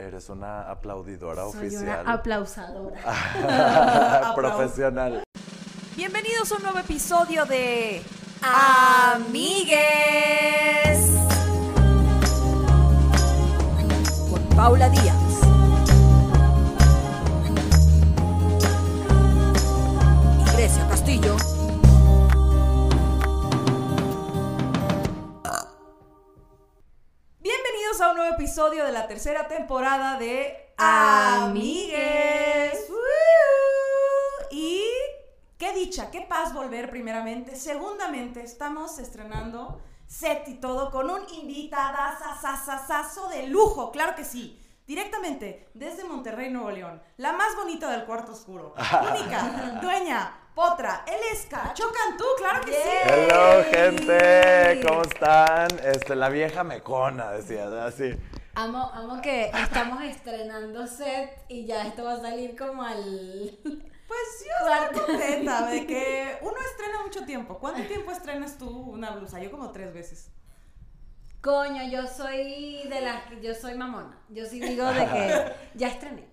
[0.00, 1.82] Eres una aplaudidora Soy oficial.
[2.04, 4.32] una aplausadora.
[4.34, 5.22] Profesional.
[5.94, 8.02] Bienvenidos a un nuevo episodio de
[8.42, 9.80] Amigues
[14.30, 15.16] con Paula Díaz.
[20.38, 21.36] Y Grecia Castillo.
[28.40, 32.00] Episodio de la tercera temporada de Amigues.
[34.50, 34.82] Y
[35.58, 37.54] qué dicha, qué paz volver primeramente.
[37.54, 44.58] Segundamente, estamos estrenando set y todo con un invitadazazazazo de lujo, claro que sí.
[44.86, 48.72] Directamente desde Monterrey, Nuevo León, la más bonita del cuarto oscuro,
[49.10, 52.78] única, dueña, potra, él es Cacho Cantú, claro que sí.
[53.04, 54.80] Hello, gente.
[54.86, 55.68] ¿Cómo están?
[55.84, 58.14] Este, la vieja mecona, decía, así.
[58.54, 63.58] Amo, amo que estamos estrenando set y ya esto va a salir como al...
[63.62, 67.58] Pues yo estoy contenta de que uno estrena mucho tiempo.
[67.60, 69.38] ¿Cuánto tiempo estrenas tú una blusa?
[69.40, 70.30] Yo como tres veces.
[71.40, 73.22] Coño, yo soy de las...
[73.40, 74.18] Yo soy mamona.
[74.28, 76.28] Yo sí digo de que ya estrené.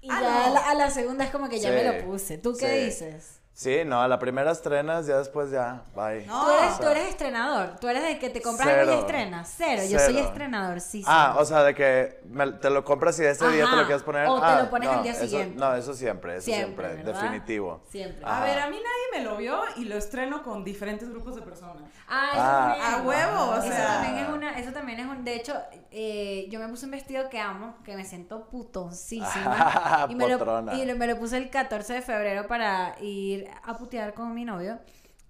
[0.00, 0.46] Y Ah, ya no.
[0.46, 2.38] a, la, a la segunda es como que ya Sí, me lo puse.
[2.38, 2.84] ¿Tú qué sí.
[2.86, 3.37] dices?
[3.58, 6.24] Sí, no, a la primera estrenas, ya después ya, bye.
[6.26, 6.44] No.
[6.44, 7.70] Tú eres, o tú eres estrenador.
[7.80, 9.00] Tú eres de que te compras algo y Cero.
[9.00, 9.54] estrenas.
[9.56, 9.82] Cero.
[9.90, 10.28] Yo soy Cero.
[10.28, 11.02] estrenador, sí.
[11.08, 13.86] Ah, o sea, de que me- te lo compras y ese día te Ajá, lo
[13.86, 14.28] quieres poner.
[14.28, 15.58] o te Ah, lo pones no, al día eso- siguiente.
[15.58, 17.82] no, eso siempre, eso Siempre, definitivo.
[17.90, 18.24] Siempre.
[18.24, 18.44] A Ajá.
[18.44, 21.82] ver, a mí nadie me lo vio y lo estreno con diferentes grupos de personas.
[22.06, 22.76] Ah, eso Ah.
[22.78, 22.94] también.
[22.94, 23.86] A huevo, o eso sea.
[23.88, 25.56] también es una, eso también es un, de hecho,
[25.90, 29.26] eh, yo me puse un vestido que amo, que me siento putoncísima.
[30.10, 34.14] y me lo, y me lo puse el 14 de febrero para ir a putear
[34.14, 34.78] con mi novio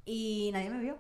[0.05, 0.97] y nadie me vio.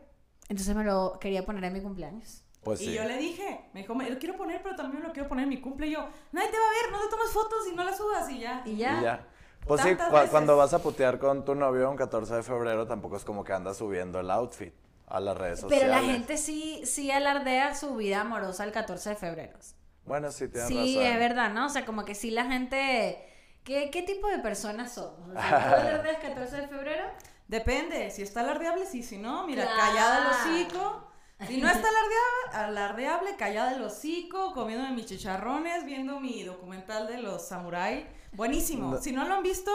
[0.49, 2.45] Entonces me lo quería poner en mi cumpleaños.
[2.63, 2.91] Pues sí.
[2.91, 5.45] Y yo le dije, me dijo, me lo quiero poner, pero también lo quiero poner
[5.45, 5.87] en mi cumple.
[5.87, 8.29] Y yo, nadie te va a ver, no te tomas fotos y no las subas
[8.31, 8.63] y ya.
[8.67, 9.01] Y Y ya.
[9.03, 9.27] ya.
[9.67, 10.31] Pues sí, cua- veces.
[10.31, 13.53] cuando vas a putear con tu novio un 14 de febrero, tampoco es como que
[13.53, 14.73] andas subiendo el outfit
[15.07, 15.89] a las redes sociales.
[15.91, 19.59] Pero la gente sí, sí alardea su vida amorosa el 14 de febrero.
[20.05, 21.13] Bueno, sí, tienes Sí, razón.
[21.13, 21.67] es verdad, ¿no?
[21.67, 23.23] O sea, como que sí la gente...
[23.69, 25.29] ¿Qué, qué tipo de personas somos?
[25.29, 27.05] O sea, ¿Tú alardeas 14 de febrero?
[27.49, 29.79] Depende, si está alardeable, sí, si no, mira, Claro.
[29.79, 31.05] callada el hocico.
[31.47, 37.19] Si no está alardeable, alardeable, callada el hocico, comiéndome mis chicharrones, viendo mi documental de
[37.19, 38.07] los samuráis.
[38.33, 38.93] Buenísimo.
[38.93, 39.03] No.
[39.03, 39.71] Si no lo han visto,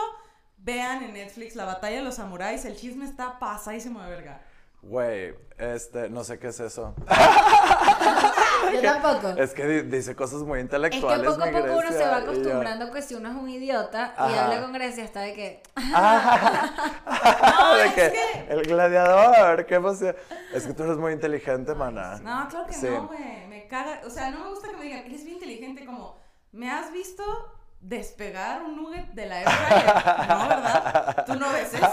[0.58, 2.66] vean en Netflix La batalla de los samuráis.
[2.66, 4.42] El chisme está pasadísimo de verga.
[4.82, 6.96] Güey, este, no sé qué es eso.
[8.72, 9.30] Yo tampoco.
[9.42, 11.32] Es que di- dice cosas muy Es que intelectuales.
[11.32, 14.46] poco a poco uno se va acostumbrando que si uno es un idiota y Ajá.
[14.46, 15.64] habla con Grecia hasta de que...
[15.76, 20.16] de es que, que- el gladiador, qué emoción.
[20.54, 22.20] Es que tú eres muy inteligente, mana.
[22.22, 22.88] No, claro que Sí.
[22.90, 23.48] no, güey.
[23.48, 24.02] Me caga.
[24.06, 26.18] O sea, no me gusta que me digan, eres bien inteligente, como,
[26.52, 27.24] ¿me has visto
[27.84, 29.86] despegar un nugget de la airfryer?
[30.30, 31.26] No, ¿verdad?
[31.26, 31.88] Tú no ves eso.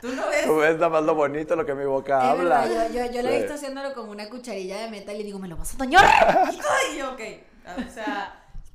[0.00, 0.44] Tú no ves.
[0.44, 2.60] Tú ves nada más lo bonito, lo que mi boca Es habla.
[2.62, 5.38] verdad, yo, yo, yo lo he visto haciéndolo con una cucharilla de metal y digo,
[5.38, 6.04] ¿me lo vas a toñar?
[6.04, 7.20] Ay, ok.
[7.88, 8.34] O sea,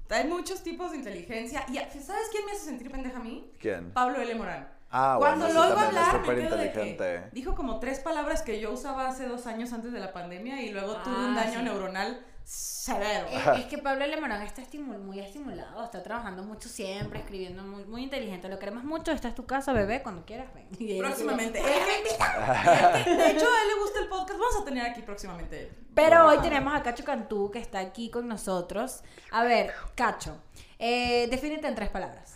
[0.10, 1.66] hay muchos tipos de inteligencia.
[1.68, 3.52] Y ¿sabes quién me hace sentir pendeja a mí?
[3.60, 3.92] ¿Quién?
[3.92, 4.34] Pablo L.
[4.36, 4.70] Morán.
[4.90, 7.30] Ah, Cuando bueno, lo oigo hablar, me súper quedo de que inteligente.
[7.34, 10.70] dijo como tres palabras que yo usaba hace dos años antes de la pandemia y
[10.70, 11.66] luego tuve un Ah, daño sí.
[11.66, 13.28] neuronal severo.
[13.28, 17.84] Es, es que Pablo Lemorán está estimul- muy estimulado, está trabajando mucho siempre, escribiendo muy,
[17.84, 18.48] muy inteligente.
[18.48, 20.68] Lo queremos mucho, esta es tu casa, bebé, cuando quieras, ven.
[20.80, 21.60] Y Próximamente.
[21.60, 21.66] Él
[23.04, 24.40] que- De hecho, a él le gusta el podcast.
[24.40, 25.64] Vamos a tener aquí próximamente.
[25.64, 25.78] él.
[25.94, 29.04] Pero hoy tenemos a Cacho Cantú, que está aquí con nosotros.
[29.32, 30.38] A ver, Cacho,
[30.80, 32.36] eh, defínete en tres palabras.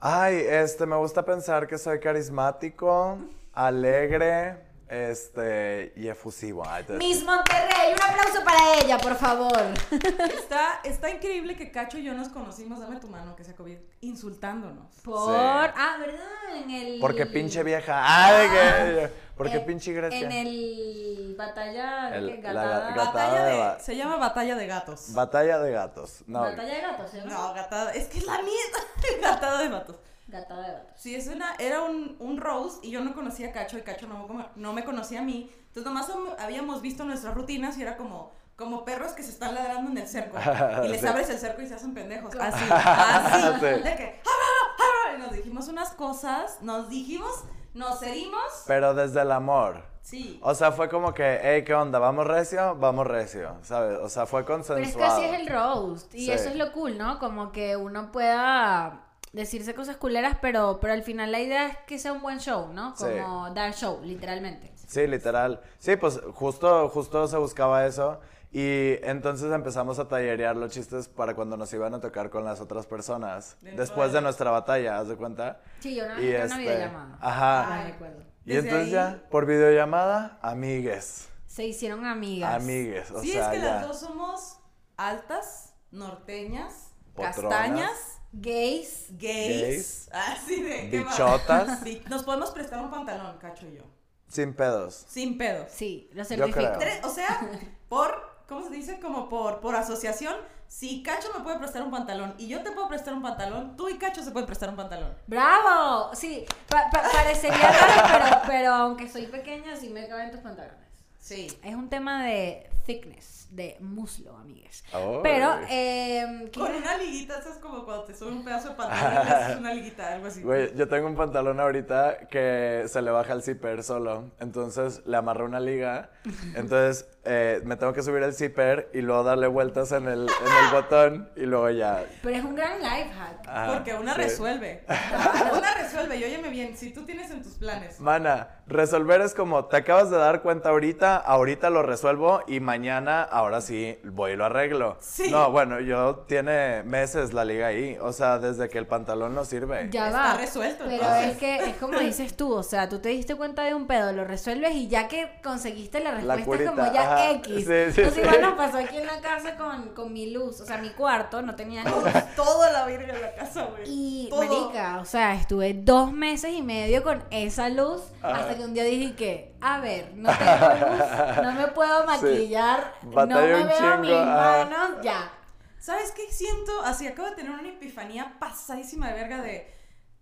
[0.00, 3.18] Ay, este, me gusta pensar que soy carismático,
[3.54, 4.58] alegre,
[4.92, 6.62] este, y efusivo.
[6.86, 9.56] Te- Miss Monterrey, un aplauso para ella, por favor.
[10.34, 13.78] Está, está increíble que Cacho y yo nos conocimos, dame tu mano, que sea COVID,
[14.02, 14.94] insultándonos.
[15.02, 15.34] Por.
[15.76, 16.56] Ah, ¿verdad?
[16.56, 17.00] En el.
[17.00, 18.02] Porque pinche vieja.
[18.04, 19.10] Ay, que.
[19.34, 20.18] Porque Eh, pinche Grecia.
[20.20, 21.34] En el.
[21.38, 22.14] Batalla.
[22.14, 22.52] El- ¿qué?
[22.52, 25.14] la- Batalla de de, se llama Batalla de Gatos.
[25.14, 26.22] Batalla de gatos.
[26.26, 26.40] No.
[26.40, 27.18] Batalla de gatos, ¿sí?
[27.24, 27.92] no, gatada.
[27.92, 28.78] Es que es la misma.
[29.22, 29.96] gatada de gatos.
[30.32, 30.92] Gatada de gatos.
[31.00, 34.06] Sí, es una, era un, un roast y yo no conocía a Cacho y Cacho
[34.08, 35.48] no, me- no me conocía a mí.
[35.68, 39.90] Entonces nomás habíamos visto nuestras rutinas y era como, como perros que se están ladrando
[39.90, 40.38] en el cerco.
[40.84, 41.06] Y les Sí.
[41.06, 42.34] abres el cerco y se hacen pendejos.
[42.40, 43.42] Así, así.
[43.60, 43.66] Sí.
[43.82, 47.44] De que, "Ah, Y nos dijimos unas cosas, nos dijimos,
[47.74, 48.64] nos herimos.
[48.66, 49.84] Pero desde el amor.
[50.02, 50.40] Sí.
[50.42, 51.98] O sea, fue como que, hey, ¿qué onda?
[51.98, 52.74] ¿Vamos recio?
[52.76, 53.98] Vamos recio, ¿sabes?
[54.00, 55.12] O sea, fue Pero es que consensuado.
[55.14, 56.14] así es el roast.
[56.14, 56.32] Y Sí.
[56.32, 57.18] eso es lo cool, ¿no?
[57.18, 61.98] Como que uno pueda decirse cosas culeras, pero, pero al final la idea es que
[61.98, 62.94] sea un buen show, ¿no?
[62.96, 63.04] Sí.
[63.20, 64.72] Como dar show, literalmente.
[64.86, 65.60] Sí, literal.
[65.78, 68.20] Sí, pues justo, justo se buscaba eso.
[68.54, 72.60] Y entonces empezamos a tallerear los chistes para cuando nos iban a tocar con las
[72.60, 73.56] otras personas.
[73.62, 75.62] Dentro Después de- nuestra batalla, ¿haz de cuenta?
[75.80, 77.18] Sí, yo una Y vez una este, videollamada.
[77.22, 77.76] ajá.
[77.76, 78.22] No recuerdo.
[78.44, 81.30] Y entonces ahí- ya, por videollamada, amigues.
[81.46, 82.54] Se hicieron amigas.
[82.62, 83.74] Amigues, o sí, sea, es que ya.
[83.76, 84.58] las dos somos
[84.98, 87.36] altas, norteñas, Potronas.
[87.36, 89.06] castañas, Gays.
[89.10, 89.60] gays.
[89.62, 90.08] Gays.
[90.12, 90.90] Así de.
[90.90, 91.12] ¿qué más?
[91.18, 93.82] Bichotas, Sí, Nos podemos prestar un pantalón, Cacho y yo.
[94.28, 95.04] sin pedos.
[95.08, 95.68] Sin pedos.
[95.70, 96.60] Sí, lo certifico.
[97.04, 97.40] O sea,
[97.88, 98.98] por, ¿cómo se dice?
[99.00, 100.34] Como por, por asociación,
[100.66, 103.90] si Cacho me puede prestar un pantalón y yo te puedo prestar un pantalón, tú
[103.90, 105.14] y Cacho se pueden prestar un pantalón.
[105.26, 106.10] ¡Bravo!
[106.14, 110.78] Sí, pa- pa- parecería raro, pero, pero aunque soy pequeña, sí me caben tus pantalones.
[111.18, 111.46] Sí.
[111.62, 114.84] Es un tema de thickness, de muslo, amigues.
[115.22, 118.74] Pero, eh, ¿qué Con una liguita, eso es como cuando te sube un pedazo de
[118.76, 120.42] pantalón y le haces una liguita, algo así.
[120.42, 124.30] Güey, yo tengo un pantalón ahorita que se le baja el zipper solo.
[124.40, 126.10] Entonces le amarré una liga.
[126.54, 130.64] Entonces eh, me tengo que subir el zipper y luego darle vueltas en el, en
[130.64, 132.04] el botón y luego ya.
[132.22, 133.48] Pero es un gran life hack.
[133.48, 134.20] Ajá, Porque una sí.
[134.22, 134.84] resuelve.
[135.56, 136.16] una resuelve.
[136.16, 138.00] Y óyeme bien, si tú tienes en tus planes.
[138.00, 143.22] Mana, resolver es como, te acabas de dar cuenta ahorita, ahorita lo resuelvo y mañana,
[143.22, 144.96] ahora sí, voy y lo arreglo.
[145.00, 145.30] Sí.
[145.30, 149.44] No, bueno, yo tiene meses la liga ahí, o sea, desde que el pantalón no
[149.44, 149.88] sirve.
[149.90, 150.34] Ya Está va.
[150.38, 151.32] resuelto, Pero entonces.
[151.32, 154.12] es que es como dices tú, o sea, tú te diste cuenta de un pedo,
[154.12, 157.11] lo resuelves y ya que conseguiste la La respuesta es como ya ajá.
[157.32, 157.54] X.
[157.54, 158.20] Sí, sí, Entonces sí.
[158.20, 161.42] igual nos pasó aquí en la casa con, con mi luz, o sea, mi cuarto
[161.42, 162.04] no tenía luz.
[162.36, 163.82] Toda la virgen en la casa, güey.
[163.86, 164.42] Y, Todo.
[164.42, 168.36] marica, o sea, estuve dos meses y medio con esa luz Ajá.
[168.40, 172.94] hasta que un día dije que, a ver, no tengo luz, no me puedo maquillar,
[173.02, 174.66] no me veo chingo, mis ajá.
[174.68, 175.30] manos, ya.
[175.78, 176.80] ¿Sabes qué siento?
[176.84, 179.74] Así acabo de tener una epifanía pasadísima de verga de.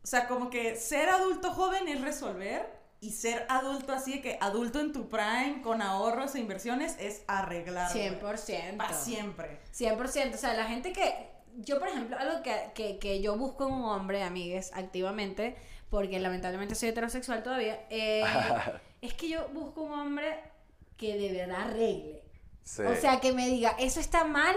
[0.02, 2.79] O sea, como que ser adulto joven es resolver.
[3.02, 7.22] Y ser adulto así de que adulto en tu prime, con ahorros e inversiones, es
[7.26, 7.90] arreglar.
[7.90, 8.76] 100%.
[8.76, 9.58] Para siempre.
[9.74, 10.34] 100%.
[10.34, 11.30] O sea, la gente que.
[11.56, 15.56] Yo, por ejemplo, algo que, que, que yo busco en un hombre, amigues, activamente,
[15.90, 18.22] porque lamentablemente soy heterosexual todavía, eh,
[19.02, 20.38] es que yo busco un hombre
[20.96, 22.22] que de verdad arregle.
[22.62, 22.82] Sí.
[22.82, 24.54] O sea, que me diga, eso está mal,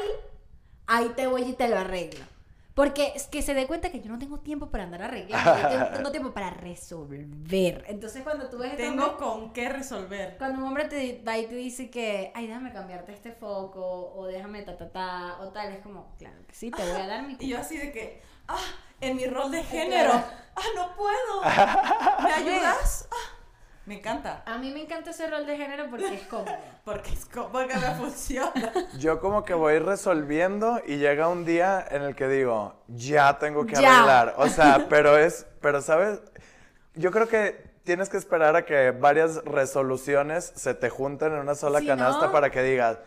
[0.86, 2.24] ahí te voy y te lo arreglo.
[2.73, 5.69] Porque es que se dé cuenta que yo no tengo tiempo para andar arreglando, yo
[5.69, 7.83] tengo, tengo tiempo para resolver.
[7.87, 10.37] Entonces, cuando tú ves este Tengo hombre- con qué resolver.
[10.39, 14.25] cuando un hombre te va y te dice que, ay, déjame cambiarte este foco, o
[14.25, 17.21] déjame ta ta ta, o tal, es como, claro que sí, te voy a dar
[17.27, 18.57] mi Y yo así de que, ah,
[19.01, 20.11] en mi rol de género.
[20.13, 21.41] Ah, no puedo.
[22.23, 23.07] ¿Me ayudas?
[23.11, 23.37] Ah,
[23.85, 24.44] me encanta.
[24.45, 26.56] A mí me encanta ese rol de género porque es cómodo.
[26.85, 28.74] Porque es como que me funciona.
[29.00, 33.65] Yo como que voy resolviendo y llega un día en el que digo, ya tengo
[33.65, 33.95] que Ya.
[33.95, 34.35] arreglar.
[34.38, 36.19] O sea, pero es, pero sabes,
[36.95, 41.56] yo creo que tienes que esperar a que varias resoluciones se te junten en una
[41.56, 42.97] sola Si canasta no- para que digas,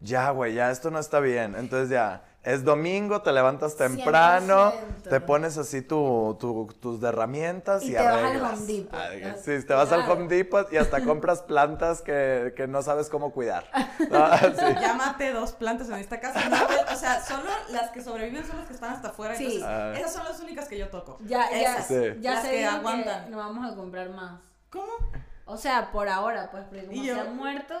[0.00, 1.54] ya, güey, ya esto no está bien.
[1.56, 5.10] Entonces ya, es domingo, te levantas temprano, 100%.
[5.10, 8.42] te pones así tu, tu- tus herramientas y, Y te vas al.
[8.42, 8.94] Home Depot.
[8.98, 10.10] Ah, Sí, te vas al.
[10.10, 13.64] Home Depot y hasta compras plantas que, que no sabes cómo cuidar.
[14.10, 14.74] No, sí.
[14.80, 16.48] Ya maté dos plantas en esta casa.
[16.48, 16.56] No,
[16.92, 19.34] o sea, solo las que sobreviven son las que están hasta afuera.
[19.36, 19.44] Sí.
[19.44, 19.92] Entonces, Ah.
[19.96, 21.18] esas son las únicas que yo toco.
[21.26, 21.86] Ya, ya, Esas.
[21.88, 22.14] Sí.
[22.20, 23.24] ya Las se que aguantan.
[23.26, 24.40] que no vamos a comprar más.
[24.70, 24.90] ¿Cómo?
[25.44, 27.74] O sea, por ahora, pues, porque como se han muerto.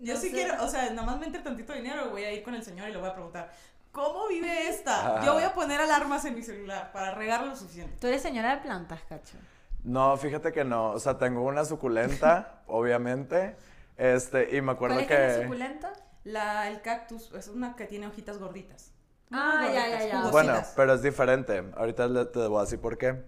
[0.00, 0.34] Yo no sí sé.
[0.34, 2.88] quiero, o sea, nada más me entre tantito dinero, voy a ir con el señor
[2.88, 3.50] y le voy a preguntar,
[3.92, 5.18] ¿cómo vive esta?
[5.18, 5.22] Ah.
[5.24, 7.96] Yo voy a poner alarmas en mi celular para regarlo lo suficiente.
[8.00, 9.36] Tú eres señora de plantas, cacho.
[9.84, 10.90] No, fíjate que no.
[10.90, 13.56] O sea, tengo una suculenta, obviamente.
[13.96, 15.92] Este, y me acuerdo ¿Cuál es que la suculenta?
[16.24, 18.92] La, el cactus es una que tiene hojitas gorditas.
[19.30, 20.16] Ah, Muy ya, gorditas, ya, ya.
[20.22, 20.32] jugositas.
[20.32, 21.64] Bueno, pero es diferente.
[21.76, 23.22] Ahorita le- te voy a decir por qué.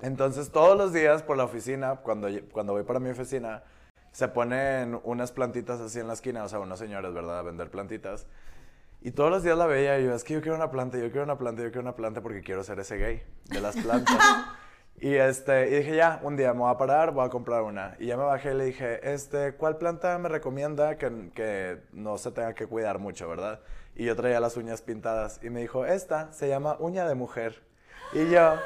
[0.00, 3.62] Entonces, todos los días por la oficina, cuando, cuando voy para mi oficina,
[4.12, 7.70] se ponen unas plantitas así en la esquina, o sea, unos señores, ¿verdad?, a vender
[7.70, 8.26] plantitas.
[9.02, 11.10] Y todos los días la veía y yo, es que yo quiero una planta, yo
[11.10, 14.18] quiero una planta, yo quiero una planta porque quiero ser ese gay de las plantas.
[15.00, 17.96] y, este, y dije, ya, un día me voy a parar, voy a comprar una.
[17.98, 22.18] Y ya me bajé y le dije, este, ¿cuál planta me recomienda que, que no
[22.18, 23.60] se tenga que cuidar mucho, verdad?
[23.96, 27.62] Y yo traía las uñas pintadas y me dijo, esta se llama uña de mujer.
[28.12, 28.56] Y yo,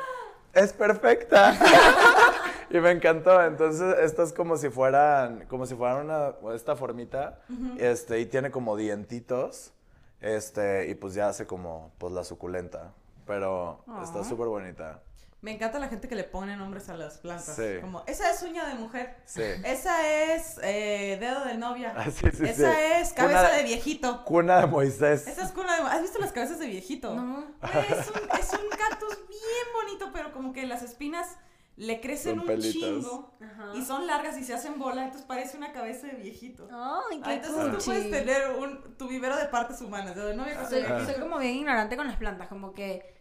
[0.54, 1.56] es perfecta.
[2.70, 3.42] y me encantó.
[3.42, 7.40] Entonces, esta es como si fueran, como si fueran una, esta formita,
[7.78, 9.72] este, y tiene como dientitos,
[10.20, 12.92] este, y pues ya hace como, pues la suculenta.
[13.26, 15.00] Pero está súper bonita.
[15.44, 17.54] Me encanta la gente que le pone nombres a las plantas.
[17.54, 17.80] Sí.
[17.82, 19.16] Como, esa es uña de mujer.
[19.26, 19.42] Sí.
[19.64, 21.92] Esa es eh, dedo de novia.
[21.94, 22.78] Ah, sí, sí, Esa sí.
[22.94, 24.24] es cabeza Cuna- de viejito.
[24.24, 25.26] Cuna de Moisés.
[25.26, 25.82] Esa es cuna de...
[25.82, 27.14] ¿Has visto las cabezas de viejito?
[27.14, 27.40] No.
[27.62, 31.36] Es, un, es un cactus bien bonito, pero como que las espinas
[31.76, 32.72] le crecen un pelitos.
[32.72, 33.72] chingo Ajá.
[33.74, 36.68] y son largas y se hacen bola, entonces parece una cabeza de viejito.
[36.72, 40.56] Ay, Ah, qué entonces tú puedes tener un, tu vivero de partes humanas, de novia
[40.58, 43.12] que Soy, soy como bien ignorante con las plantas, como que...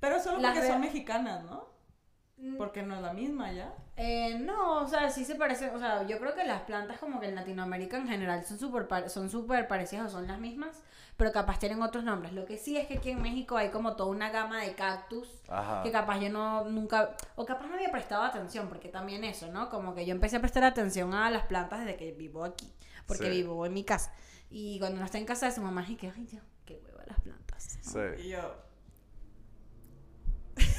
[0.00, 1.66] Pero solo porque son mexicanas, ¿no?
[2.36, 3.74] mm, Porque no es la misma ya.
[3.96, 7.18] Eh, no, o sea, sí se parecen, o sea, yo creo que las plantas como
[7.18, 10.82] que en Latinoamérica en general son súper pare- son súper parecidas o son las mismas,
[11.16, 12.34] pero capaz tienen otros nombres.
[12.34, 15.26] Lo que sí es que aquí en México hay como toda una gama de cactus
[15.48, 15.82] Ajá.
[15.82, 19.70] que capaz yo no nunca, o capaz no había prestado atención, porque también eso, ¿no?
[19.70, 22.70] Como que yo empecé a prestar atención a las plantas desde que vivo aquí,
[23.06, 23.30] porque Sí.
[23.30, 24.12] vivo en mi casa.
[24.50, 27.02] Y cuando no está en casa de su mamá, y que, ay, ya, qué hueva
[27.06, 27.78] las plantas.
[27.80, 27.98] Sí.
[28.26, 28.65] Y yo.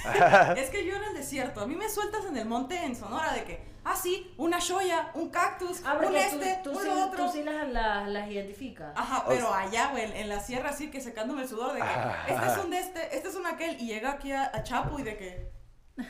[0.57, 3.33] es que yo en el desierto, a mí me sueltas en el monte en Sonora
[3.33, 6.89] de que, ah, sí, una shoya, un cactus, Ah, un este, tú, tú un sí,
[6.89, 7.25] otro.
[7.25, 8.91] tú sí las, las, las identificas.
[8.95, 12.33] Ajá, O pero allá, güey, en la sierra, así que secándome el sudor de que,
[12.33, 14.99] este es un de este, este es un aquel, y llega aquí a, a Chapo
[14.99, 15.51] y de que.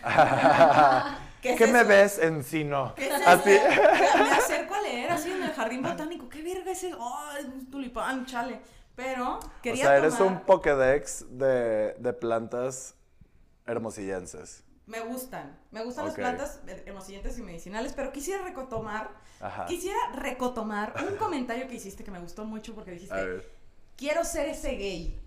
[1.41, 2.93] ¿Qué, es me ves, encino?
[2.95, 3.49] ¿Qué es Así.
[4.17, 6.27] Me acerco a leer así en el jardín botánico.
[6.27, 6.97] ¿Qué verga es eso?
[6.99, 8.59] Oh, es un tulipán, chale.
[8.95, 12.96] Pero O quería sea, eres un Pokédex de, de plantas
[13.67, 14.63] hermosillenses.
[14.85, 19.65] Me gustan, me gustan las plantas hermosillentas y medicinales, pero quisiera recotomar, Ajá.
[19.65, 23.43] quisiera recotomar un comentario que hiciste que me gustó mucho porque dijiste,
[23.97, 25.19] quiero ser ese gay.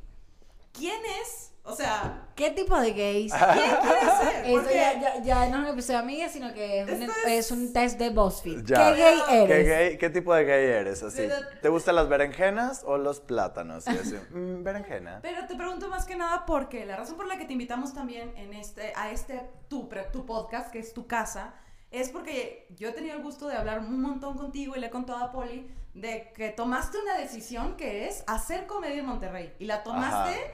[0.72, 1.48] ¿Quién es?
[1.62, 3.32] O sea, ¿Qué tipo de gays?
[3.32, 4.00] ¿quién quiere
[4.32, 4.44] ser?
[4.46, 7.32] Eso ya, ya, ya no es un episodio amiga, sino que es un, Esto es...
[7.46, 8.64] es- un test de BuzzFeed.
[8.64, 8.76] Ya.
[8.94, 9.48] ¿Qué gay ¿Qué eres?
[9.56, 11.02] ¿Qué, gay- ¿Qué tipo de gay eres?
[11.02, 11.28] Así.
[11.60, 13.86] ¿Te gustan las berenjenas o los plátanos?
[13.86, 15.18] Y así, "Mm, berenjena.
[15.22, 18.32] Pero te pregunto más que nada porque la razón por la que te invitamos también
[18.36, 21.54] en este, a este tu, pre- tu podcast, que es tu casa,
[21.90, 24.90] es porque yo he tenido el gusto de hablar un montón contigo y le he
[24.90, 29.52] contado a Poli de que tomaste una decisión que es hacer comedia en Monterrey.
[29.58, 30.52] Y la tomaste, Ajá.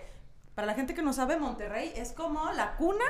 [0.55, 3.05] para la gente que no sabe, Monterrey es como la cuna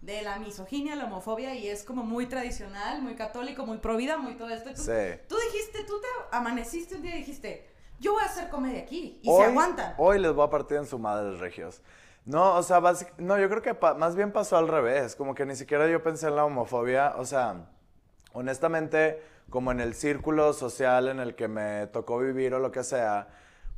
[0.00, 4.16] de la misoginia, la homofobia y es como muy tradicional, muy católico, muy pro vida,
[4.16, 4.70] muy todo esto.
[4.70, 5.20] Tú, Sí.
[5.28, 7.68] tú dijiste, tú te amaneciste un día y dijiste,
[8.00, 9.94] yo voy a hacer comedia aquí y hoy, se aguantan.
[9.98, 11.82] Hoy les voy a partir en su madre, regios.
[12.24, 12.80] No, o sea,
[13.18, 15.16] no, yo creo que más bien pasó al revés.
[15.16, 17.14] Como que ni siquiera yo pensé en la homofobia.
[17.16, 17.66] O sea,
[18.32, 22.84] honestamente, como en el círculo social en el que me tocó vivir o lo que
[22.84, 23.28] sea,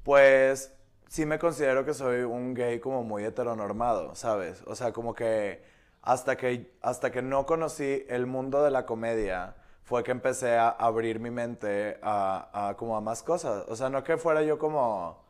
[0.02, 0.72] pues
[1.08, 4.62] sí me considero que soy un gay como muy heteronormado, ¿sabes?
[4.66, 5.64] O sea, como que
[6.02, 10.68] hasta que, hasta que no conocí el mundo de la comedia, fue que empecé a
[10.68, 13.64] abrir mi mente a como a más cosas.
[13.68, 15.23] O sea, no que fuera yo como...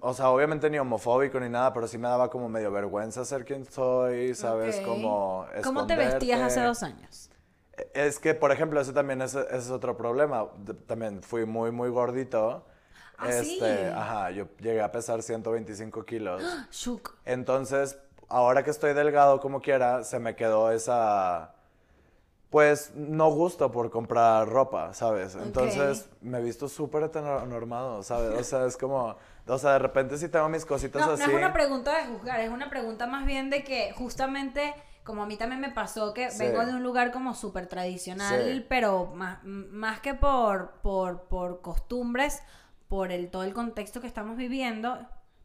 [0.00, 3.44] O sea, obviamente ni homofóbico ni nada, pero sí me daba como medio vergüenza ser
[3.44, 4.78] quien soy, ¿sabes?
[4.78, 4.84] Ok.
[4.84, 7.30] Como ¿Cómo te vestías hace dos años?
[7.94, 10.46] Es que, por ejemplo, ese también es, ese es otro problema.
[10.86, 12.64] También fui muy, muy gordito.
[13.18, 13.54] ¿Ah, sí?
[13.54, 16.42] este, Ajá, yo llegué a pesar 125 kilos.
[16.70, 17.16] Shuk.
[17.24, 17.98] Entonces,
[18.28, 21.54] ahora que estoy delgado como quiera, se me quedó esa,
[22.50, 25.34] pues, no gusto por comprar ropa, ¿sabes?
[25.34, 28.38] Entonces, me he visto súper heteronormado, ¿sabes?
[28.38, 31.22] O sea, es como, o sea, de repente sí tengo mis cositas No, no así.
[31.24, 35.26] es una pregunta de juzgar, es una pregunta más bien de que justamente, como a
[35.26, 36.38] mí también me pasó, que Sí.
[36.38, 38.66] vengo de un lugar como súper tradicional, Sí.
[38.68, 42.42] pero más, más que por, por, por costumbres,
[42.88, 44.98] por el, todo el contexto que estamos viviendo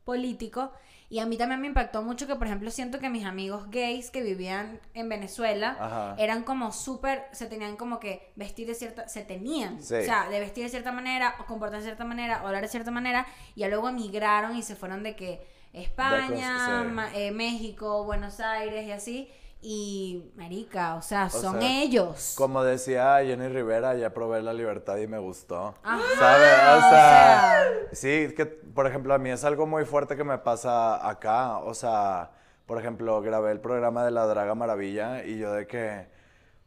[0.03, 0.71] político.
[1.09, 4.11] Y a mí también me impactó mucho que, por ejemplo, siento que mis amigos gays
[4.11, 6.15] que vivían en Venezuela Ajá.
[6.17, 9.95] eran como súper, se tenían como que vestir de cierta, se tenían, Sí.
[9.95, 12.67] o sea, de vestir de cierta manera, o comportarse de cierta manera, o hablar de
[12.67, 17.17] cierta manera, y ya luego emigraron y se fueron de que España, sí.
[17.19, 19.29] Eh, México, Buenos Aires y así,
[19.61, 22.35] y marica, o sea, son sea, ellos.
[22.37, 25.75] Como decía Jenny Rivera, ya probé la libertad y me gustó.
[25.83, 26.49] Ajá, ¿Sabes?
[26.49, 27.93] O o sea, sea.
[27.93, 31.57] sí, que por ejemplo a mí es algo muy fuerte que me pasa acá.
[31.59, 32.31] O sea,
[32.67, 36.07] por ejemplo, grabé el programa de La Draga Maravilla y yo de que,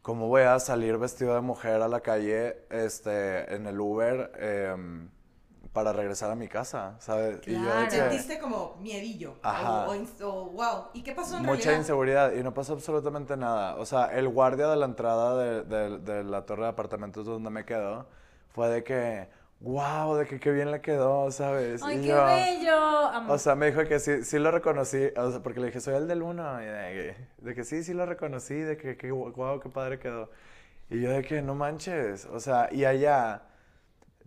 [0.01, 5.09] ¿cómo voy a salir vestido de mujer a la calle este, en el Uber em,
[5.73, 6.95] para regresar a mi casa?
[6.99, 7.39] ¿Sabes?
[7.47, 7.85] Y yo Claro.
[7.85, 9.35] que- Sentiste como miedillo.
[9.41, 9.87] Ajá.
[9.87, 10.85] O, o o, wow.
[10.93, 11.77] ¿Y qué pasó en Mucha realidad?
[11.79, 13.75] inseguridad y no pasó absolutamente nada.
[13.77, 17.49] O sea, el guardia de la entrada de, de- de la torre de apartamentos donde
[17.49, 18.05] me quedo
[18.49, 19.29] fue de que,
[19.61, 21.81] wow, de que qué bien le quedó, ¿sabes?
[21.83, 22.77] Ay, Y qué yo- bello.
[23.13, 23.33] Amo.
[23.33, 25.95] O sea, me dijo que sí, sí lo reconocí, o sea, porque le dije, soy
[25.95, 29.11] el del uno, y de, que- de que sí, sí lo reconocí, de que, que
[29.11, 30.29] wow, qué padre quedó.
[30.89, 33.43] Y yo de que no manches, o sea, y allá,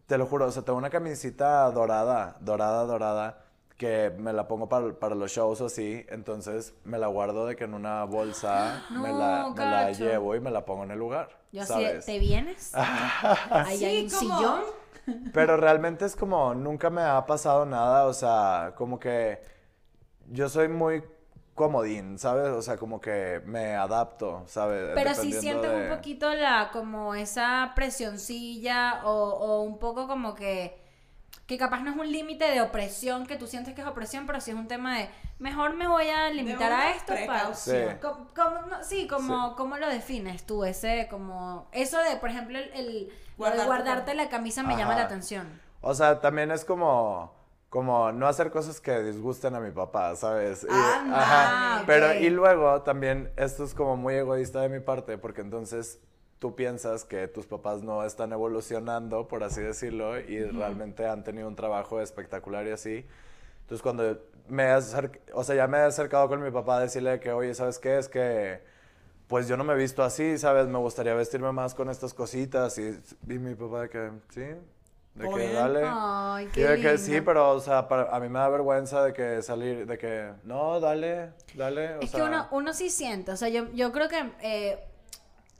[0.07, 3.41] te lo juro, o sea, tengo una camisita dorada, dorada, dorada,
[3.77, 7.57] que me la pongo para, para los shows o así, entonces me la guardo de
[7.57, 11.29] que en una bolsa me, la, me llevo y me la pongo en el lugar,
[11.53, 12.05] Yo así, ¿sabes?
[12.05, 12.73] ¿te vienes?
[13.51, 14.37] Ahí Sí, hay un ¿cómo?
[14.39, 14.61] sillón.
[15.33, 19.41] Pero realmente es como, nunca me ha pasado nada, o sea, como que
[20.31, 21.03] yo soy muy
[21.55, 22.49] comodín, ¿sabes?
[22.49, 24.91] O sea, como que me adapto, ¿sabes?
[24.95, 30.35] Pero sí sientes de- un poquito la, como esa presioncilla o, o un poco como
[30.35, 30.77] que,
[31.47, 34.41] que capaz no es un límite de opresión, que tú sientes que es opresión, pero
[34.41, 37.27] sí es un tema de, mejor me voy a limitar a esto para...
[37.27, 37.89] precaución.
[37.93, 37.97] Sí.
[38.01, 40.65] Com- como- no, sí, como, ¿cómo lo defines tú?
[40.65, 44.95] Ese, como, eso de, por ejemplo, el, el- lo de Guardarte la camisa me llama
[44.97, 45.61] la atención.
[45.83, 47.34] O sea, también es como,
[47.75, 50.63] como no hacer cosas que disgusten a mi papá, ¿sabes?
[50.63, 51.81] Y- Anda.
[51.81, 51.83] Ah.
[51.89, 55.99] Pero, y luego también, esto es como muy egoísta de mi parte, porque entonces
[56.39, 61.49] tú piensas que tus papás no están evolucionando, por así decirlo, y realmente han tenido
[61.49, 63.05] un trabajo espectacular y así.
[63.63, 67.33] Entonces, cuando me o sea, ya me he acercado con mi papá a decirle que,
[67.33, 67.99] oye, ¿sabes qué?
[67.99, 68.61] Es que,
[69.27, 70.69] pues yo no me he visto así, ¿sabes?
[70.69, 72.79] Me gustaría vestirme más con estas cositas.
[72.79, 74.45] Y, y mi papá que, sí,
[75.15, 75.53] de que bien.
[75.55, 75.83] dale.
[75.85, 79.13] Ay, Y de que sí, pero, o sea, para- a mí me da vergüenza de
[79.13, 82.21] que salir, de que, no, dale, dale, o Es sea.
[82.21, 84.79] que uno, uno sí siente, o sea, yo, yo creo que eh,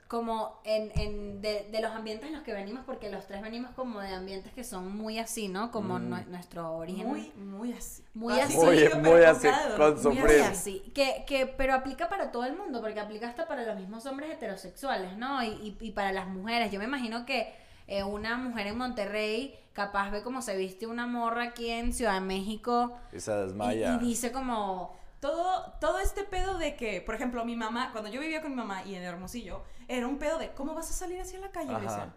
[0.07, 3.71] como en, en de, de los ambientes en los que venimos, porque los tres venimos
[3.71, 5.71] como de ambientes que son muy así, ¿no?
[5.71, 6.13] Como Mm.
[6.13, 7.07] nue- nuestro origen.
[7.07, 8.03] Muy, muy así.
[8.13, 8.55] Muy así.
[8.55, 10.41] Muy- pero muy así, con dolor, su muy así.
[10.41, 14.05] así, que, que, pero aplica para todo el mundo, porque aplica hasta para los mismos
[14.05, 15.41] hombres heterosexuales, ¿no?
[15.43, 16.71] Y, y, y para las mujeres.
[16.71, 17.51] Yo me imagino que
[17.87, 22.13] eh, una mujer en Monterrey capaz ve cómo se viste una morra aquí en Ciudad
[22.13, 23.93] de México Y se y, desmaya.
[23.95, 28.21] y dice como, Todo, todo este pedo de que, por ejemplo, mi mamá, cuando yo
[28.21, 31.19] vivía con mi mamá y en Hermosillo, era un pedo de cómo vas a salir
[31.19, 32.13] así a la calle, Ajá.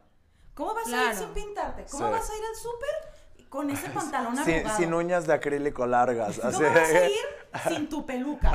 [0.55, 1.09] ¿Cómo vas a Claro.
[1.11, 1.85] ir sin pintarte?
[1.91, 2.13] ¿Cómo Sí.
[2.13, 4.77] vas a ir al súper con ese pantalón Sin, arrugado?
[4.77, 6.37] sin uñas de acrílico largas.
[6.39, 7.13] ¿Cómo así vas a ir
[7.69, 8.51] sin tu peluca?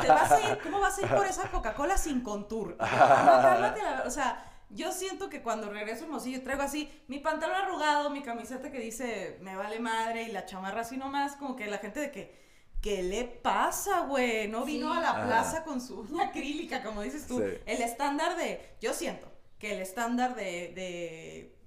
[0.00, 2.76] ¿Te vas a ir, ¿Cómo vas a ir por esa Coca-Cola sin contour?
[2.80, 7.18] No, cálmate la- o sea, yo siento que cuando regreso a Hermosillo traigo así mi
[7.18, 11.56] pantalón arrugado, mi camiseta que dice me vale madre y la chamarra así nomás, como
[11.56, 12.46] que la gente de que
[12.82, 14.48] ¿Qué le pasa, güey?
[14.48, 14.98] No vino Sí.
[14.98, 17.38] a la plaza con su uña acrílica, como dices tú.
[17.38, 17.54] Sí.
[17.64, 18.76] El estándar de.
[18.80, 20.72] Yo siento que el estándar de.
[20.74, 21.58] de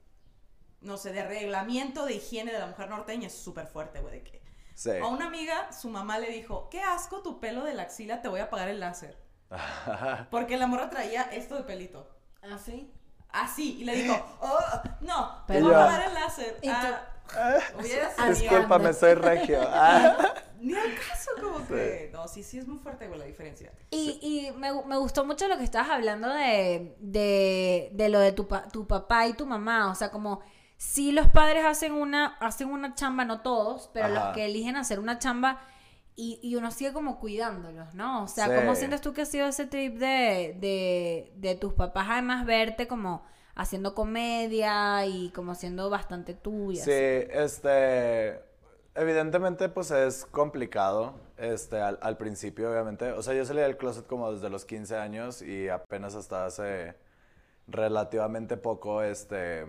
[0.82, 4.20] no sé, de arreglamiento de higiene de la mujer norteña es súper fuerte, güey.
[4.20, 4.41] De que
[4.75, 4.91] Sí.
[4.91, 8.29] a una amiga, su mamá le dijo, qué asco tu pelo de la axila, te
[8.29, 9.18] voy a pagar el láser.
[10.31, 12.07] Porque la morra traía esto de pelito.
[12.43, 12.91] ¿Así?
[13.31, 14.59] Así, y le dijo, oh,
[15.01, 16.57] no, te Pero- voy a pagar el láser.
[16.61, 16.75] Y tú-
[17.37, 19.59] Ah, hubiera sido- Discúlpame, soy regio.
[19.71, 20.33] Ah.
[20.61, 22.09] Ni al caso, como que.
[22.11, 23.71] No, sí, sí es muy fuerte, güey, la diferencia.
[23.91, 28.31] Y, y me, me gustó mucho lo que estabas hablando de, de, de lo de
[28.33, 29.89] tu, pa- tu papá y tu mamá.
[29.91, 30.41] O sea, como
[30.75, 34.25] si los padres hacen una, hacen una chamba, no todos, pero Ajá.
[34.25, 35.61] los que eligen hacer una chamba
[36.20, 38.24] y, y uno sigue como cuidándolos, ¿no?
[38.24, 38.51] O sea, Sí.
[38.55, 42.88] ¿cómo sientes tú que ha sido ese trip de, de, de tus papás además verte
[42.88, 43.24] como
[43.55, 46.84] haciendo comedia y como siendo bastante tuya?
[46.84, 48.42] Sí, este,
[48.96, 54.05] evidentemente pues es complicado, este, al, al principio obviamente, o sea, yo salí del closet
[54.05, 56.96] como desde los 15 años y apenas hasta hace
[57.68, 59.66] relativamente poco, este,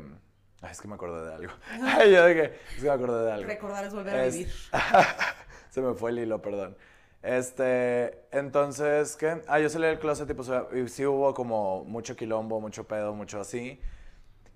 [0.62, 3.32] ay, es que me acordé de algo, Ay, yo dije, es que me acordé de
[3.32, 3.46] algo.
[3.46, 4.52] Recordar es volver a Es- vivir.
[5.72, 6.76] Se me fue el hilo, perdón.
[7.22, 9.42] Este, entonces, ¿qué?
[9.46, 13.14] Ah, yo salí del closet y pues y sí hubo como mucho quilombo, mucho pedo,
[13.14, 13.78] mucho así.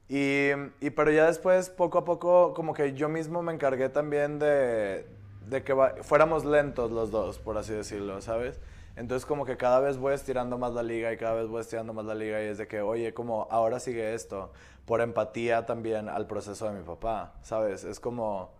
[0.08, 0.50] Y,
[0.80, 5.06] y pero ya después, poco a poco, como que yo mismo me encargué también de,
[5.48, 8.60] de que va- fuéramos lentos los dos, por así decirlo, ¿sabes?
[8.96, 11.92] Entonces como que cada vez voy estirando más la liga y cada vez voy estirando
[11.94, 14.52] más la liga y es de que, oye, como ahora sigue esto,
[14.86, 17.84] por empatía también al proceso de mi papá, ¿sabes?
[17.84, 18.52] Es como,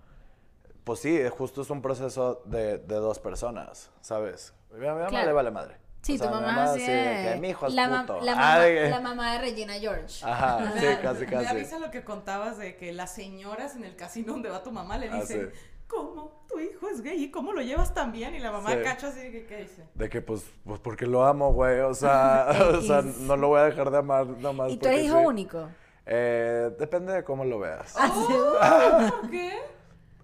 [0.85, 4.55] pues sí, justo es un proceso de, de dos personas, ¿sabes?
[4.73, 5.27] A mi mamá Claro.
[5.27, 5.77] le vale madre.
[6.03, 8.01] Sí, O sea, tu mi mamá sí así de que mi hijo es la, ma-
[8.03, 8.20] puto.
[8.20, 10.25] la Ah, mamá, de que- la mamá de Regina George.
[10.25, 11.55] Ajá, sí, da- casi, Me casi.
[11.57, 14.99] risa lo que contabas de que las señoras en el casino donde va tu mamá
[14.99, 15.59] le Ah, dicen, sí.
[15.87, 16.44] ¿cómo?
[16.49, 18.35] Tu hijo es gay y cómo lo llevas tan bien?
[18.35, 18.79] Y la mamá Sí.
[18.85, 19.88] cacha así ¿qué dice?
[19.94, 21.81] De que, pues, pues porque lo amo, güey.
[21.81, 24.73] O sea, o sea, no lo voy a dejar de amar nomás.
[24.73, 25.25] ¿Y tú eres hijo sí.
[25.27, 25.68] único?
[26.05, 27.94] Eh, depende de cómo lo veas.
[27.99, 29.59] Oh, ¿Por qué?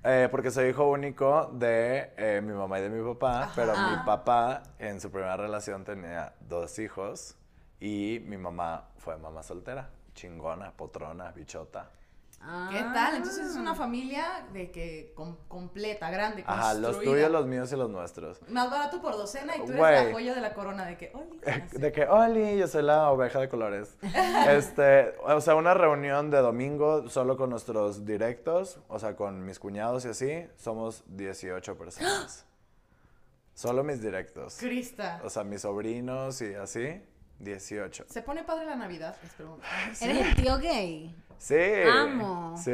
[0.03, 3.53] Eh, porque soy hijo único de eh, mi mamá y de mi papá.
[3.55, 3.91] Pero Ah.
[3.99, 7.37] mi papá en su primera relación tenía dos hijos.
[7.81, 9.91] Y mi mamá fue mamá soltera.
[10.15, 11.91] Chingona, potrona, bichota.
[12.71, 13.17] ¿Qué tal?
[13.17, 17.77] Entonces es una familia de que com- completa, grande, Ajá, los tuyos, los míos y
[17.77, 18.41] los nuestros.
[18.49, 21.39] Más barato por docena y tú eres la joya de la corona de que, "Oli".
[21.79, 23.95] De que, Oli, yo soy la oveja de colores.
[24.49, 29.59] Este, o sea, una reunión de domingo solo con nuestros directos, o sea, con mis
[29.59, 32.47] cuñados y así, somos 18 personas.
[33.55, 34.57] Solo mis directos.
[34.59, 35.21] Crista.
[35.23, 37.03] O sea, mis sobrinos y así,
[37.41, 38.07] 18.
[38.09, 39.15] ¿Se pone padre la Navidad?
[39.23, 39.63] Les pregunto.
[40.01, 41.15] ¿Eres el tío gay?
[41.41, 41.57] Sí.
[41.91, 42.55] Amo.
[42.57, 42.71] Sí.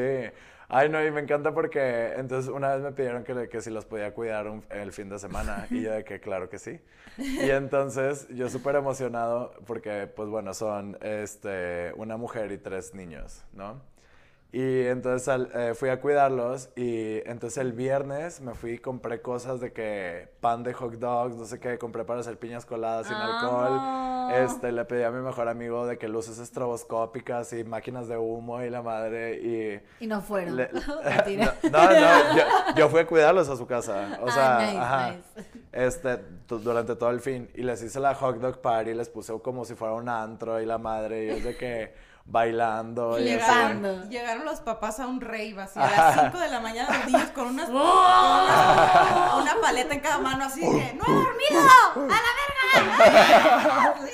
[0.69, 3.85] Ay, no, y me encanta porque entonces una vez me pidieron que, que si los
[3.85, 6.81] podía cuidar un- el fin de semana y yo de que claro que sí.
[7.17, 13.45] Y entonces yo súper emocionado porque pues bueno, son este, una mujer y tres niños,
[13.53, 13.81] ¿no?
[14.53, 19.21] Y entonces al- eh, fui a cuidarlos y entonces el viernes me fui y compré
[19.21, 23.07] cosas de que pan de hot dogs, no sé qué, compré para hacer piñas coladas
[23.09, 23.73] sin alcohol.
[23.79, 24.07] Amo.
[24.31, 28.63] Este, le pedí a mi mejor amigo de que luces estroboscópicas y máquinas de humo
[28.63, 29.35] y la madre
[30.01, 30.05] y...
[30.05, 30.57] Y no fueron.
[30.57, 32.43] le- no, no, no, yo,
[32.77, 35.51] yo fui a cuidarlos a su casa, o Ah, sea, nice, ajá, nice.
[35.73, 39.65] este, durante todo el fin y les hice la hot dog party, les puse como
[39.65, 43.25] si fuera un antro y la madre y es de que bailando y.
[43.25, 47.07] Llegaron, llegaron los papás a un rave así a las 5 de la mañana los
[47.07, 51.61] niños con unas, con unas- una paleta en cada mano así que no he dormido
[51.95, 53.95] a la verga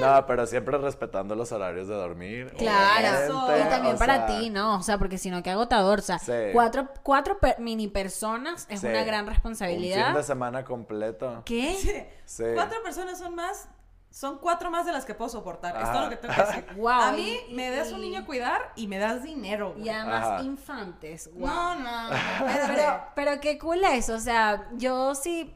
[0.00, 2.54] No, pero siempre respetando los horarios de dormir.
[2.56, 4.76] Claro, obviamente, y también o para sea, ti, ¿no?
[4.76, 5.98] O sea, porque si no, qué agotador.
[5.98, 6.32] O sea, Sí.
[6.52, 10.14] cuatro, cuatro per- mini personas es sí, una gran Un fin responsabilidad.
[10.14, 11.42] de semana completo.
[11.44, 12.08] ¿Qué?
[12.24, 12.44] Sí.
[12.54, 13.68] Cuatro personas son más,
[14.10, 15.76] son cuatro más de las que puedo soportar.
[15.80, 16.66] Es todo lo que tengo que decir.
[16.76, 19.72] Guau, a mí y- me das un niño a cuidar y me das dinero.
[19.72, 19.86] güey.
[19.86, 20.42] Y además Ajá.
[20.42, 21.30] infantes.
[21.34, 22.08] No, no,
[22.66, 25.54] Pero, pero qué cool eso, o sea, yo sí,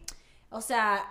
[0.50, 1.02] o sea,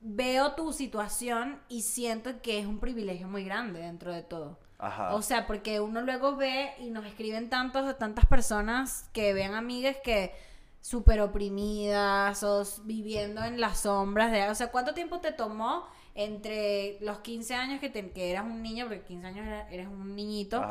[0.00, 4.58] veo tu situación y siento que es un privilegio muy grande dentro de todo.
[4.78, 5.14] Ajá.
[5.14, 9.96] O sea, porque uno luego ve y nos escriben tantos, tantas personas que ven amigas
[10.02, 10.34] que
[10.80, 14.48] súper oprimidas o viviendo en las sombras de...
[14.48, 18.62] O sea, ¿cuánto tiempo te tomó entre los 15 años que, te- que eras un
[18.62, 20.62] niño, porque 15 años era- eres un niñito,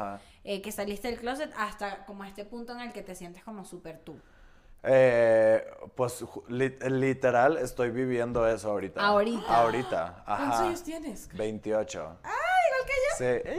[0.44, 3.64] eh, que saliste del closet hasta como este punto en el que te sientes como
[3.66, 4.18] súper tú?
[4.84, 9.02] Eh, pues li- literal estoy viviendo eso ahorita.
[9.06, 9.42] Ahorita.
[9.62, 10.38] Ahorita, ajá.
[10.38, 11.30] ¿Cuántos años tienes?
[11.34, 12.18] 28.
[12.24, 12.30] Ah,
[12.80, 13.12] igual que yo.
[13.18, 13.50] Sí.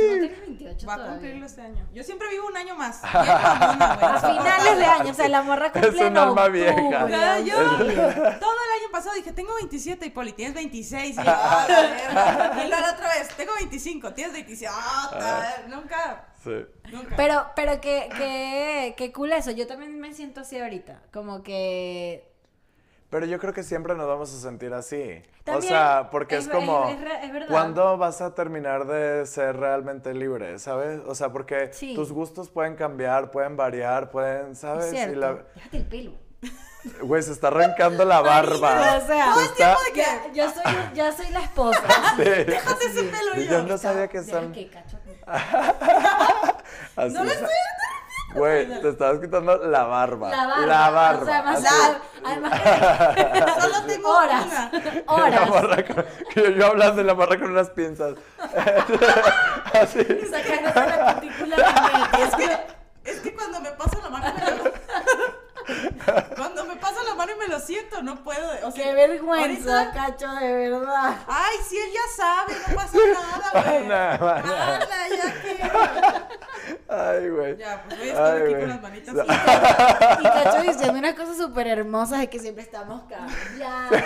[0.00, 1.86] ¿Tú no tienes 28 Va a cumplirlo este año.
[1.94, 3.00] Yo siempre vivo un año más.
[3.04, 7.38] A finales de año, o sea, la morra cumple Es un alma vieja.
[7.40, 11.10] Yo todo el año pasado dije, tengo 27 y Poli, tienes 26.
[11.10, 12.64] Y, yo, "Ah, la verga".
[12.64, 14.72] y luego la otra vez, tengo 25, tienes 27.
[14.76, 16.64] Ah, ta- nunca, Sí.
[16.92, 17.16] nunca.
[17.16, 19.50] Pero, pero qué, qué, qué cool eso.
[19.50, 21.02] Yo también me siento así ahorita.
[21.12, 22.26] Como que.
[23.10, 25.22] Pero yo creo que siempre nos vamos a sentir así.
[25.56, 27.46] O sea, porque es, es- como, es- es.
[27.48, 30.58] ¿cuándo vas a terminar de ser realmente libre?
[30.58, 31.00] ¿Sabes?
[31.06, 31.94] O sea, porque Sí.
[31.94, 34.92] tus gustos pueden cambiar, pueden variar, pueden, ¿sabes?
[34.92, 36.12] Es Y la- Déjate el pelo.
[37.02, 38.96] Güey, se está arrancando la barba.
[38.96, 40.62] o sea, Se está- Ya, yo soy,
[40.94, 41.82] ya soy la esposa.
[42.16, 42.22] Sí.
[42.24, 43.62] Déjate ese pelo Yo yo.
[43.64, 44.50] no sabía que son...
[44.52, 44.96] que cacho.
[46.96, 47.32] No es.
[47.32, 47.48] estoy
[48.34, 50.30] Güey, te estabas quitando la barba.
[50.30, 50.66] La barba.
[50.66, 51.22] La barba.
[51.22, 51.96] O sea, además, así.
[52.24, 54.46] además Solo tengo horas.
[55.06, 55.50] Horas.
[55.50, 58.14] barra con- que yo, hablando y la barra con unas pinzas.
[59.72, 60.04] Así.
[60.30, 62.66] Sacándose la cutícula de Es que,
[63.10, 64.70] es que cuando me paso la mano y me lo...
[66.36, 68.48] Cuando me paso la mano y me lo siento, no puedo.
[68.66, 71.14] O sea, Qué vergüenza, ahorita- cacho, de verdad.
[71.28, 72.98] Ay, sí, él ya sabe, no pasa
[73.52, 73.86] nada, güey.
[73.86, 74.54] No, no.
[74.54, 75.60] Hala, ya que.
[76.88, 77.56] Ay, güey.
[77.56, 78.60] Ya, pues voy a estar Ay, aquí güey.
[78.60, 79.14] con las manitas.
[80.20, 83.96] Y Cacho diciendo unas cosas súper hermosas de que siempre estamos cambiando.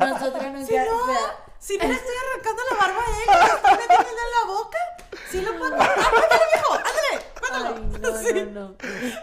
[0.00, 0.66] Nosotros nunca.
[0.66, 1.18] Si no, o sea,
[1.58, 4.52] si no le estoy arrancando la barba a él, y le estoy metiendo en la
[4.52, 4.78] boca,
[5.30, 5.98] sí lo puedo cortar.
[5.98, 7.12] Ándale, viejo, ándale,
[7.52, 8.44] ay, no, Sí.
[8.52, 8.74] no, no.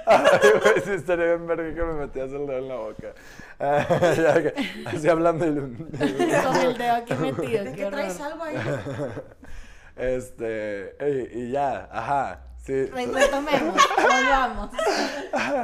[0.05, 3.13] Ay, güey, sí estaría bien verga que me metías el dedo en la boca.
[3.59, 3.85] Ah,
[4.15, 5.53] ya que- así hablando y...
[5.53, 8.55] Con el dedo aquí metido, ¿De qué traes algo ahí?
[9.99, 10.95] Este...
[11.33, 12.41] Y, y ya, ajá.
[12.63, 12.85] Sí.
[12.85, 14.69] Re- Retomemos, volvamos.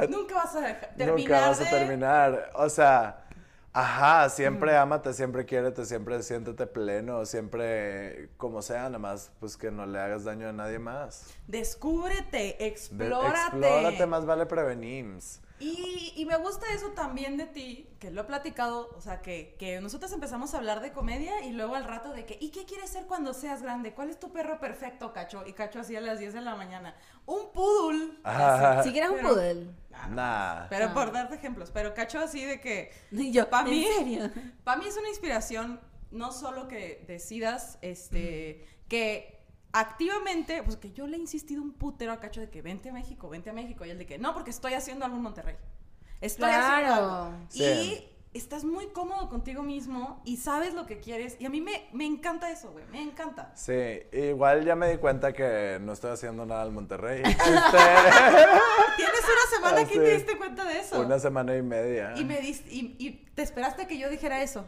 [0.08, 2.50] Nunca vas a dejar- terminar Nunca vas a de- terminar.
[2.54, 3.24] O sea,
[3.72, 9.70] ajá, siempre ámate, siempre quiérete, siempre siéntete pleno, siempre como sea, nada más, pues que
[9.70, 11.26] no le hagas daño a nadie más.
[11.46, 13.56] Descúbrete, explórate.
[13.56, 15.18] Explórate, más vale prevenir.
[15.58, 19.56] Y, y me gusta eso también de ti, que lo he platicado, o sea, que,
[19.58, 22.64] que nosotros empezamos a hablar de comedia y luego al rato de que, ¿y qué
[22.66, 23.94] quieres ser cuando seas grande?
[23.94, 25.44] ¿Cuál es tu perro perfecto, Cacho?
[25.46, 26.94] Y Cacho así a las 10 de la mañana.
[27.24, 28.18] Un poodle.
[28.22, 28.82] Ajá.
[28.82, 29.66] Si quieres un poodle.
[30.10, 30.66] Nah.
[30.68, 30.94] Pero Ah.
[30.94, 34.30] por darte ejemplos, pero Cacho así de que, Y yo, Pa' mí- ¿en serio?
[34.62, 39.35] para mí es una inspiración, no solo que decidas, este, que
[39.80, 42.92] activamente, pues que yo le he insistido un putero a Cacho de que vente a
[42.92, 45.56] México, vente a México, y él de que no, porque estoy haciendo algo en Monterrey.
[46.20, 47.12] Estoy haciendo Claro.
[47.24, 47.36] algo.
[47.48, 47.62] Sí.
[48.32, 51.36] Y estás muy cómodo contigo mismo y sabes lo que quieres.
[51.40, 53.52] Y a mí me, me encanta eso, güey, me encanta.
[53.54, 53.72] Sí,
[54.12, 57.22] igual ya me di cuenta que no estoy haciendo nada en Monterrey.
[57.26, 57.78] Este,
[58.96, 59.98] Tienes una semana que Sí.
[59.98, 61.00] te diste cuenta de eso.
[61.00, 62.14] una semana y media.
[62.16, 64.66] Y me diste, y, y te esperaste que yo dijera eso.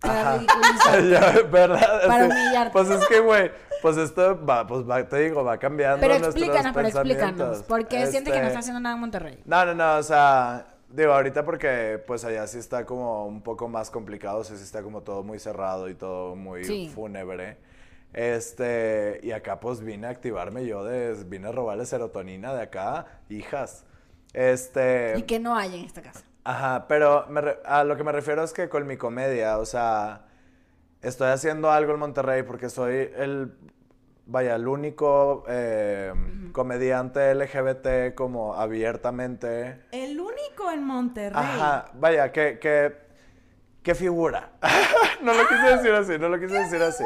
[0.00, 1.46] Para ridiculizar.
[1.50, 2.06] ¿Verdad?
[2.06, 2.72] Para humillarte.
[2.72, 3.50] Pues es que, güey,
[3.82, 7.30] pues esto va, pues va, te digo, va cambiando Pero explícanos, pero explícanos.
[7.36, 7.62] pensamientos.
[7.64, 9.42] ¿Por qué sientes que no Este, está haciendo nada en Monterrey?
[9.44, 13.68] No, no, no, o sea, digo, ahorita porque pues allá sí está como un poco
[13.68, 16.90] más complicado, o sea, sí está como todo muy cerrado y todo muy Sí.
[16.94, 17.58] fúnebre.
[18.12, 23.06] Este, y acá pues vine a activarme yo, de, vine a robarle serotonina de acá,
[23.28, 23.84] hijas.
[24.32, 25.14] Este...
[25.16, 26.22] Y que no hay en esta casa.
[26.50, 29.64] Ajá, pero me re- a lo que me refiero es que con mi comedia, o
[29.64, 30.22] sea,
[31.00, 33.52] estoy haciendo algo en Monterrey porque soy el,
[34.26, 36.12] vaya, el único eh,
[36.52, 39.80] comediante LGBT como abiertamente.
[39.92, 41.40] El único en Monterrey.
[41.40, 42.96] Ajá, vaya, que, que,
[43.84, 44.50] que figura.
[45.22, 47.04] no lo quise decir así, no lo quise decir así.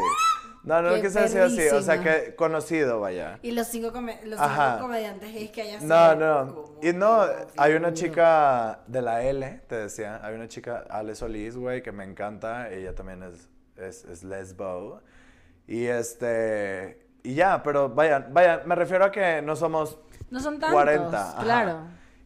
[0.64, 3.38] No, no lo Qué quise decir así, o sea, que conocido, vaya.
[3.42, 5.85] Y los cinco, come- los cinco comediantes gays que hay así.
[5.85, 6.64] No, no.
[6.83, 7.27] Y no,
[7.59, 10.20] hay una chica de la L, te decía.
[10.24, 12.70] Hay una chica, Ale Solís, güey, que me encanta.
[12.70, 15.03] Ella también es, es, es lesbo.
[15.66, 17.07] Y este.
[17.22, 19.98] Y ya, pero vaya, vaya, me refiero a que no somos
[20.31, 21.31] No son tantos, 40.
[21.33, 21.42] ajá.
[21.42, 21.79] claro.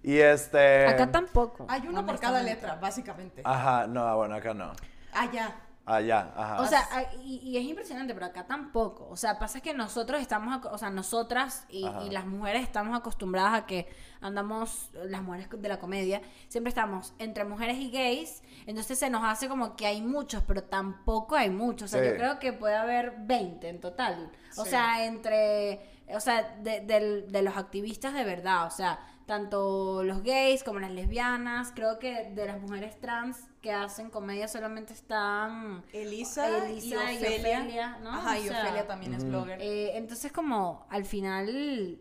[0.03, 0.87] Y este.
[0.87, 1.67] Acá tampoco.
[1.69, 3.43] Hay uno por cada letra, básicamente.
[3.45, 4.73] Ajá, no, bueno, acá no.
[5.13, 5.57] Allá.
[5.89, 6.61] Allá, ajá.
[6.61, 6.87] O sea,
[7.25, 9.09] y, y es impresionante, pero acá tampoco.
[9.11, 13.67] O sea, pasa que nosotros estamos, o sea, nosotras y, las mujeres estamos acostumbradas a
[13.67, 13.89] que
[14.21, 19.25] andamos, las mujeres de la comedia, siempre estamos entre mujeres y gays, entonces se nos
[19.25, 21.91] hace como que hay muchos, pero tampoco hay muchos.
[21.93, 22.11] O sea, Sí.
[22.11, 24.31] yo creo que puede haber 20 en total.
[24.57, 24.71] O Sí.
[24.71, 25.81] sea, entre,
[26.15, 31.71] o sea, de los activistas de verdad, o sea, tanto los gays como las lesbianas,
[31.75, 35.85] creo que de las mujeres trans que hacen comedia solamente están...
[35.93, 37.59] Elisa, Elisa y y Ofelia.
[37.61, 38.09] Ofelia, ¿no?
[38.11, 39.61] Ajá, O y sea, Ofelia también es blogger.
[39.61, 42.01] Eh, entonces como al final,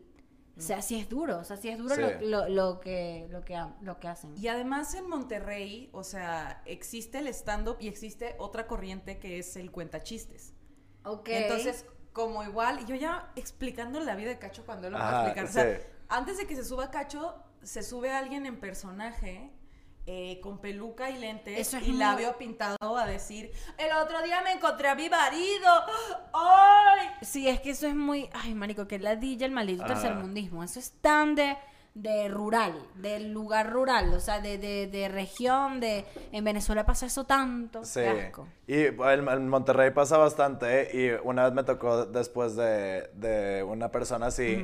[0.57, 2.01] o sea, sí es duro, o sea, sí es duro Sí.
[2.01, 4.33] lo, lo, lo que, lo, que, lo que hacen.
[4.37, 9.57] Y además en Monterrey, o sea, existe el stand-up y existe otra corriente que es
[9.57, 10.53] el cuentachistes.
[11.03, 11.27] Ok.
[11.27, 15.23] Entonces, como igual, yo ya explicando la vida de Cacho cuando él lo va a
[15.25, 15.45] explicar.
[15.45, 15.83] O sea, sí.
[16.09, 19.51] Antes de que se suba Cacho, se sube alguien en personaje.
[20.09, 24.21] eh, con peluca y lentes Eso es y muy- labio pintado a decir el otro
[24.21, 25.69] día me encontré a mi marido
[26.33, 27.09] ¡ay!
[27.21, 29.93] Sí, es que eso es muy, ay, marico, que ladilla el maldito Ajá.
[29.95, 30.63] tercermundismo.
[30.63, 31.57] Eso es tan de,
[31.93, 36.05] de rural, del lugar rural, o sea, de, de, de región, de...
[36.31, 37.83] En Venezuela pasa eso tanto.
[37.83, 37.99] Sí.
[38.01, 38.47] Asco.
[38.67, 40.89] Y en, en Monterrey pasa bastante.
[40.93, 44.63] Y una vez me tocó después de, de una persona así.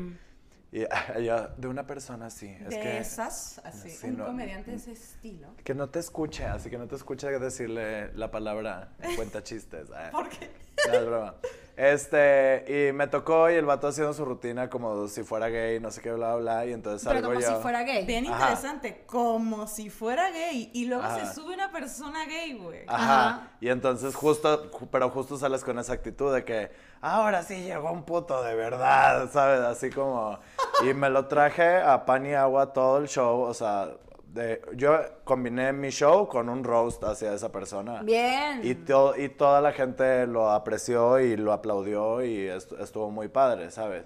[0.74, 0.86] Y
[1.58, 2.48] de una persona así.
[2.48, 6.00] Es de que, esas así Sí, un no- comediante de ese estilo que no te
[6.00, 9.90] escuche, así que no te escuche decirle la palabra cuenta chistes.
[9.96, 10.10] Ah.
[10.12, 10.50] ¿por qué?
[10.88, 11.36] No, es broma.
[11.76, 15.90] Este, y me tocó y el vato haciendo su rutina como si fuera gay, no
[15.90, 16.66] sé qué, bla, bla, bla.
[16.68, 17.56] Y entonces Pero salgo como yo.
[17.56, 18.06] si fuera gay.
[18.06, 18.36] Bien Ajá.
[18.44, 20.70] interesante, como si fuera gay.
[20.74, 21.26] Y luego Ajá.
[21.26, 22.82] se sube una persona gay, güey.
[22.88, 23.28] Ajá.
[23.30, 23.48] Ajá.
[23.60, 27.92] Y entonces justo, ju- pero justo sales con esa actitud de que ahora sí llegó
[27.92, 29.62] un puto de verdad, ¿sabes?
[29.62, 30.40] Así como...
[30.84, 33.90] Y me lo traje a pan y agua todo el show, o sea,
[34.34, 38.02] de, yo combiné mi show con un roast hacia esa persona.
[38.02, 38.62] Bien.
[38.64, 43.28] Y, to- y toda la gente lo apreció y lo aplaudió y est- estuvo muy
[43.28, 44.06] padre, ¿sabes?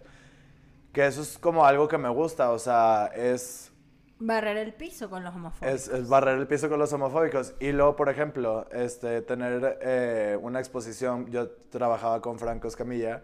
[0.92, 3.72] Que eso es como algo que me gusta, o sea, es...
[4.20, 5.76] Barrer el piso con los homofóbicos.
[5.76, 7.54] Es, es barrer el piso con los homofóbicos.
[7.60, 11.28] Y luego, por ejemplo, este, tener eh, una exposición.
[11.30, 13.22] Yo trabajaba con Franco Escamilla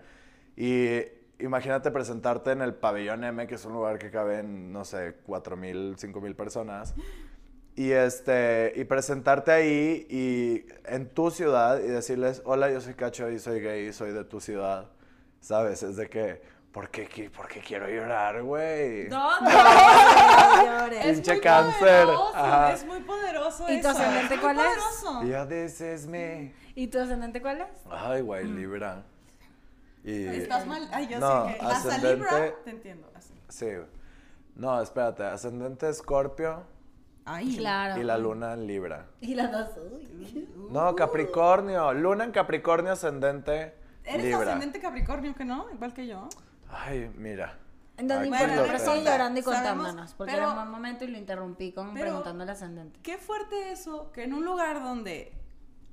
[0.55, 0.99] y
[1.39, 5.55] imagínate presentarte en el Pabellón M, que es un lugar que caben, no sé, 4
[5.57, 6.93] mil, 5 mil personas.
[7.75, 13.29] Y, este, y presentarte ahí y en tu ciudad y decirles, hola, yo soy Cacho
[13.31, 14.89] y soy gay y soy de tu ciudad.
[15.39, 15.81] ¿Sabes?
[15.83, 16.41] Es de que,
[16.71, 19.09] ¿por qué, por qué quiero llorar, güey?
[19.09, 19.49] No, no,
[20.65, 21.05] Llores.
[21.05, 22.05] es Pinche muy cáncer.
[22.05, 22.73] poderoso, Ajá.
[22.73, 24.65] es muy poderoso ¿Y tu ascendente cuál es?
[24.65, 25.23] poderoso.
[25.25, 26.53] Y yo, this is me.
[26.75, 27.67] ¿Y tu ascendente cuál es?
[27.89, 29.03] Ay, güey, Libra.
[30.03, 30.25] Y...
[30.27, 33.33] Estás mal, ay, yo No, sé que hasta ascendente- Libra, te entiendo, así.
[33.49, 33.67] Sí.
[34.55, 36.63] No, espérate, ascendente Escorpio
[37.25, 37.99] Ay, Claro.
[38.01, 39.07] y la luna en Libra.
[39.21, 39.69] Y las dos.
[39.93, 40.49] uy.
[40.71, 41.93] No, Capricornio.
[41.93, 44.39] Luna en Capricornio, ascendente ¿Eres Libra.
[44.41, 45.67] ascendente Capricornio que no?
[45.73, 46.27] Igual que yo.
[46.69, 47.57] Ay, mira.
[47.95, 50.13] Entonces, bueno, qué pero sigue llorando y Sabemos, contándonos.
[50.15, 52.99] Porque pero- era un buen momento y lo interrumpí con pero- preguntando al ascendente.
[53.01, 55.31] Qué fuerte eso, que en un lugar donde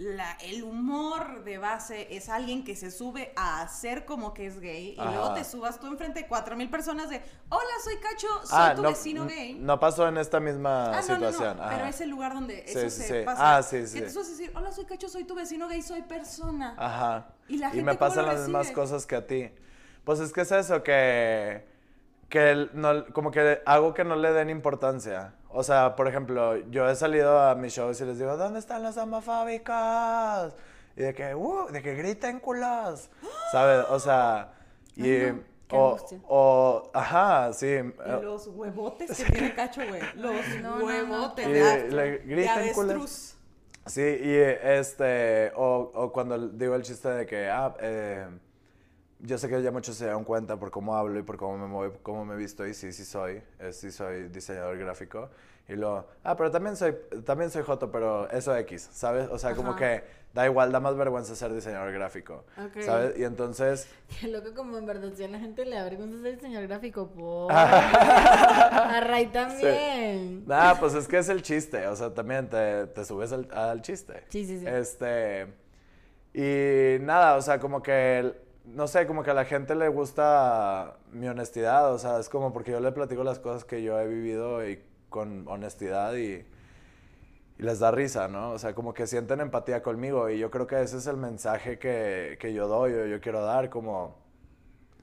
[0.01, 4.59] la, el humor de base es alguien que se sube a hacer como que es
[4.59, 8.27] gay y luego te subas tú enfrente de cuatro mil personas de hola soy Cacho,
[8.45, 9.55] soy Ah, tu no, vecino gay.
[9.61, 11.59] no pasó en esta misma Ah, no, no, no, situación.
[11.69, 13.25] pero es el lugar donde Sí, eso sí, se sí.
[13.27, 13.57] pasa.
[13.59, 13.99] Ah, sí, sí.
[13.99, 16.75] A decir, hola, soy Cacho, soy tu vecino gay, soy persona.
[16.79, 17.29] Ajá.
[17.49, 19.51] Y la y gente me cómo pasan las mismas cosas que a ti.
[20.05, 21.63] Pues es que es eso, que
[22.31, 25.35] que el- no, como que hago que no le den importancia.
[25.51, 28.83] O sea, por ejemplo, yo he salido a mis shows y les digo, ¿dónde están
[28.83, 30.55] los homofóbicos?
[30.97, 33.11] Y de que, uh, de que griten culos,
[33.53, 33.85] ¿sabes?
[33.91, 34.53] O sea,
[34.97, 35.27] y...
[35.73, 35.97] o,
[36.29, 37.67] o, ajá, sí.
[37.67, 40.03] Y eh, los huevotes que tiene Cacho, güey.
[40.17, 40.85] Los No, no, no.
[40.87, 42.91] huevotes de, a- le gritan culos.
[42.91, 43.37] avestruz.
[43.87, 48.27] Sí, y este, o, o cuando digo el chiste de que, ah, eh,
[49.23, 51.67] yo sé que ya muchos se dan cuenta por cómo hablo y por cómo me
[51.67, 55.29] muevo, cómo me visto, y sí, sí soy, eh, sí soy diseñador gráfico.
[55.69, 59.29] Y luego, ah, pero también soy, también soy joto, pero eso X, ¿sabes?
[59.31, 59.79] O sea, como Ajá.
[59.79, 60.05] que
[60.35, 62.83] da igual, da más vergüenza ser diseñador gráfico, Ok.
[62.83, 63.17] ¿sabes?
[63.19, 63.89] Y entonces,
[64.21, 67.09] Qué loco como en verdad si a la gente le da vergüenza ser diseñador gráfico,
[67.11, 67.53] por.
[67.55, 70.45] a Ray también.
[70.47, 73.81] nada, pues es que es el chiste, o sea, también te, te subes al, al
[73.83, 74.25] chiste.
[74.29, 74.67] Sí, sí, sí.
[74.67, 75.47] Este,
[76.35, 78.35] y nada, o sea, como que,
[78.75, 82.53] no sé, como que a la gente le gusta mi honestidad, o sea, es como
[82.53, 86.45] porque yo le platico las cosas que yo he vivido y con honestidad y,
[87.61, 88.53] les da risa, ¿no?
[88.53, 91.79] O sea, como que sienten empatía conmigo y yo creo que ese es el mensaje
[91.79, 94.17] que, que yo doy o yo quiero dar, como,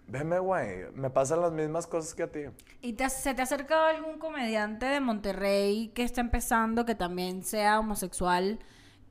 [0.07, 2.39] veme, güey, me pasan las mismas cosas que a ti.
[2.81, 7.43] ¿Y te, se te ha acercado algún comediante de Monterrey que está empezando, que también
[7.43, 8.59] sea homosexual,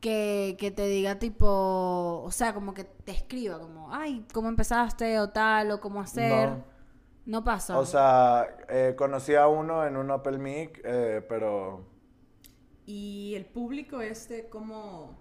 [0.00, 5.18] que, que te diga tipo, o sea, como que te escriba, como, ay, ¿cómo empezaste
[5.20, 6.56] o tal, o cómo hacer?
[6.56, 6.64] No.
[7.26, 7.80] No, pasa.
[7.80, 11.84] O sea, eh, conocí a uno en un Open Mic, eh, pero...
[12.86, 15.18] Y el público este, ¿cómo,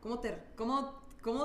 [0.00, 1.44] cómo te, cómo, cómo,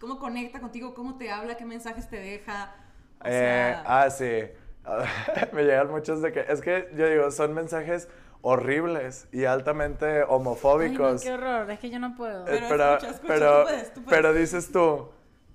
[0.00, 0.94] cómo conecta contigo?
[0.94, 1.56] ¿Cómo te habla?
[1.56, 2.74] ¿Qué mensajes te deja?
[3.20, 4.42] O Eh, sea, ah, sí.
[5.52, 6.40] Me llegan muchos de que.
[6.48, 8.08] Es que yo digo, son mensajes
[8.42, 11.22] horribles y altamente Ay, no, homofóbicos.
[11.22, 12.42] qué horror, es que yo no puedo.
[12.42, 14.20] Eh, Pero pero, escucha, escucha, pero, tú puedes, tú puedes.
[14.20, 15.08] pero dices tú,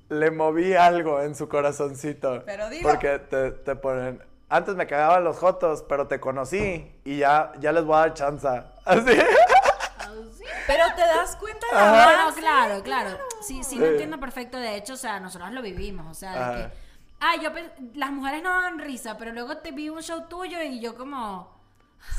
[0.09, 2.43] le moví algo en su corazoncito.
[2.45, 2.89] Pero dilo.
[2.89, 4.23] Porque te, te ponen.
[4.49, 8.13] Antes me cagaban los jotos, pero te conocí y ya, ya les voy a dar
[8.13, 8.47] chance.
[8.85, 9.17] Así.
[10.65, 12.39] Pero te das cuenta de avance.
[12.39, 13.17] claro, claro.
[13.41, 13.91] Sí, sí, lo Sí.
[13.91, 14.57] entiendo perfecto.
[14.57, 16.07] De hecho, o sea, nosotros lo vivimos.
[16.07, 16.73] O sea, de que.
[17.19, 17.49] Ah, yo.
[17.95, 21.56] Las mujeres no dan risa, pero luego te vi un show tuyo y yo, como.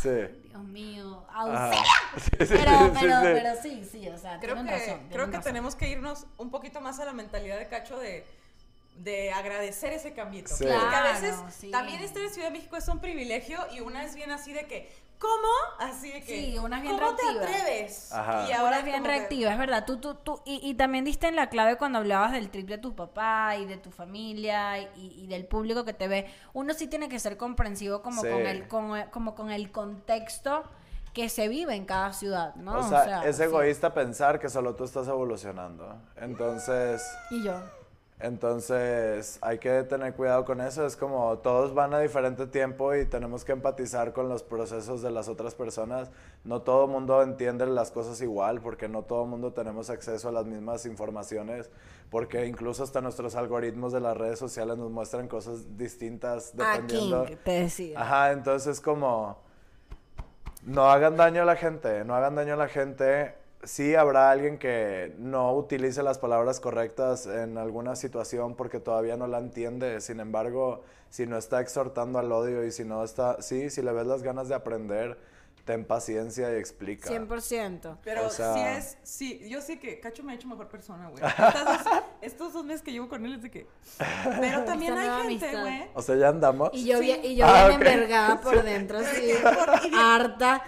[0.03, 0.09] Sí.
[0.49, 1.85] Dios mío, auxilio.
[2.19, 3.27] Sí, sí, Pero, sí, pero, sí.
[3.33, 5.01] pero sí, sí, o sea, Creo que, razón.
[5.11, 5.43] creo que razón.
[5.43, 8.25] tenemos que irnos un poquito más a la mentalidad de Cacho de,
[8.97, 10.49] de agradecer ese cambito.
[10.55, 10.64] Sí.
[10.64, 11.71] Porque a veces sí.
[11.71, 14.67] también estar en Ciudad de México es un privilegio y una es bien así de
[14.67, 15.49] que, ¿cómo?
[15.91, 18.13] Así de que, Sí, una bien ¿cómo te atreves?
[18.13, 18.47] Ajá.
[18.49, 19.85] Y Ahora es bien que- reactiva, es verdad.
[19.87, 22.79] Tú, tú, tú, y, y también diste en la clave cuando hablabas del trip de
[22.79, 26.27] tu papá y de tu familia y, y del público que te ve.
[26.53, 28.29] Uno sí tiene que ser comprensivo como, Sí.
[28.29, 30.65] con, el, con- como con el contexto
[31.13, 32.79] que se vive en cada ciudad, ¿no?
[32.79, 33.43] O sea, es sí.
[33.43, 35.97] egoísta pensar que solo tú estás evolucionando.
[36.17, 37.61] Entonces, Y yo.
[38.21, 40.85] Entonces hay que tener cuidado con eso.
[40.85, 45.11] Es como todos van a diferente tiempo y tenemos que empatizar con los procesos de
[45.13, 46.11] las otras personas.
[46.43, 50.29] No todo el mundo entiende las cosas igual porque no todo el mundo tenemos acceso
[50.29, 51.71] a las mismas informaciones.
[52.11, 57.25] Porque incluso hasta nuestros algoritmos de las redes sociales nos muestran cosas distintas A dependiendo.
[57.25, 58.01] King, te decía.
[58.01, 59.39] Ajá, entonces es como
[60.63, 63.35] no hagan daño a la gente, no hagan daño a la gente.
[63.64, 69.27] Sí habrá alguien que no utilice las palabras correctas en alguna situación porque todavía no
[69.27, 70.01] la entiende.
[70.01, 73.92] Sin embargo, si no está exhortando al odio y si no está, sí, si le
[73.92, 75.18] ves las ganas de aprender,
[75.69, 77.11] ten paciencia y explica.
[77.11, 77.99] 100%.
[78.03, 81.11] Pero O sea- sí es, sí, yo sé que Cacho me ha hecho mejor persona,
[81.11, 81.23] güey.
[82.23, 83.67] Estos dos meses que llevo con él es de que...
[84.41, 85.83] Pero también hay gente, güey.
[85.93, 86.71] O sea, ya andamos.
[86.73, 87.05] Y yo, Sí.
[87.05, 87.87] bien, y yo Ah, bien ok.
[87.87, 89.31] envergada por dentro, así,
[89.95, 90.63] harta,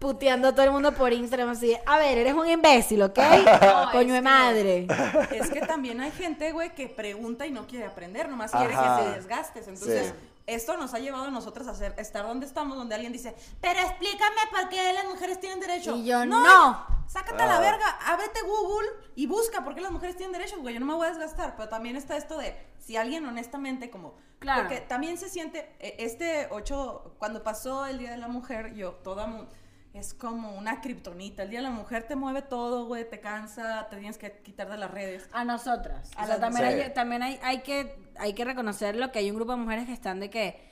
[0.00, 3.18] puteando a todo el mundo por Instagram, así, a ver, eres un imbécil, ¿ok?
[3.92, 4.86] Coño de madre.
[5.30, 8.66] Es que también hay gente, güey, que pregunta y no quiere aprender, nomás Ajá.
[8.66, 9.68] quiere que te desgastes.
[9.68, 10.12] Entonces, Sí.
[10.54, 13.80] Esto nos ha llevado a nosotros a hacer, estar donde estamos, donde alguien dice, pero
[13.80, 15.96] explícame por qué las mujeres tienen derecho.
[15.96, 16.86] Y yo, no.
[17.08, 17.60] Sácate a la Ah.
[17.60, 20.74] verga, ábrete Google y busca por qué las mujeres tienen derechos, güey.
[20.74, 24.14] Yo no me voy a desgastar, pero también está esto de si alguien honestamente como...
[24.38, 24.62] Claro.
[24.62, 28.92] Porque también se siente, eh, este 8, cuando pasó el Día de la Mujer, yo
[28.92, 29.26] toda...
[29.26, 29.46] mu-
[29.92, 31.42] Es como una kriptonita.
[31.42, 34.70] El Día de la Mujer te mueve todo, güey, te cansa, te tienes que quitar
[34.70, 35.28] de las redes.
[35.32, 36.10] A nosotras.
[36.16, 36.80] A O sea, las también, Sí.
[36.80, 39.92] hay, también hay, hay, que, hay que reconocerlo que hay un grupo de mujeres que
[39.92, 40.69] están de que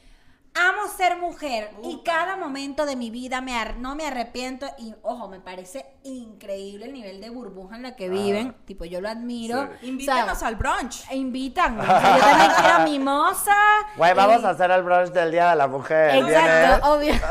[0.68, 4.94] amo ser mujer y cada momento de mi vida me ar- no me arrepiento y
[5.03, 9.09] ojo, me parece increíble el nivel de burbuja en la que viven, tipo yo lo
[9.09, 9.68] admiro.
[9.81, 9.88] Sí.
[9.88, 11.05] Invítanos O sea, al brunch.
[11.11, 13.57] e invitan, o sea, yo también quiero mimosa.
[13.97, 16.14] Güey, vamos y- a hacer el brunch del Día de la Mujer.
[16.16, 17.12] Exacto, obvio.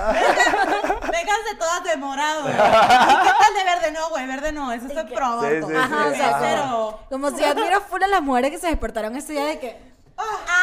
[1.11, 2.47] Vengas de todas de morado.
[2.49, 3.91] ¿Y qué tal de verde?
[3.91, 4.71] No, güey, verde no.
[4.71, 5.47] Eso está que- pronto.
[5.49, 6.37] Sí, sí, Ajá, o sí, sea.
[6.39, 6.99] Cero.
[7.09, 9.96] Como si admiro full a las mujeres que se despertaron ese día de que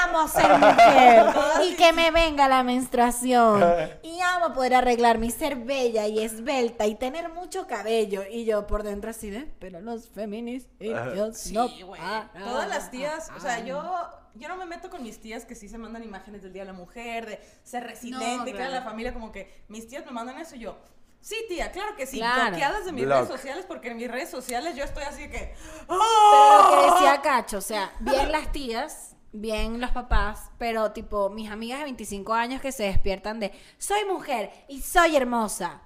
[0.05, 1.27] Amo ser mujer
[1.65, 3.63] y que me venga la menstruación.
[4.03, 8.23] Y amo poder arreglar mi ser bella y esbelta y tener mucho cabello.
[8.31, 10.71] Y yo por dentro así de, pero los feministas
[11.53, 12.31] no paran.
[12.33, 13.83] Todas las tías, o sea, yo,
[14.35, 16.73] yo no me meto con mis tías que sí se mandan imágenes del Día de
[16.73, 18.73] la Mujer, de ser resiliente, que claro.
[18.73, 20.77] la familia como que mis tías me mandan eso y yo.
[21.21, 22.19] Sí, tía, claro que sí.
[22.19, 22.51] Claro.
[22.51, 23.17] Bloqueadas de mis Block.
[23.21, 25.55] redes sociales porque en mis redes sociales yo estoy así que.
[25.89, 26.69] Pero ¡Oh!
[26.71, 31.51] lo que decía Cacho, o sea, bien las tías, bien los papás, pero tipo mis
[31.51, 35.83] amigas de 25 años que se despiertan de soy mujer y soy hermosa.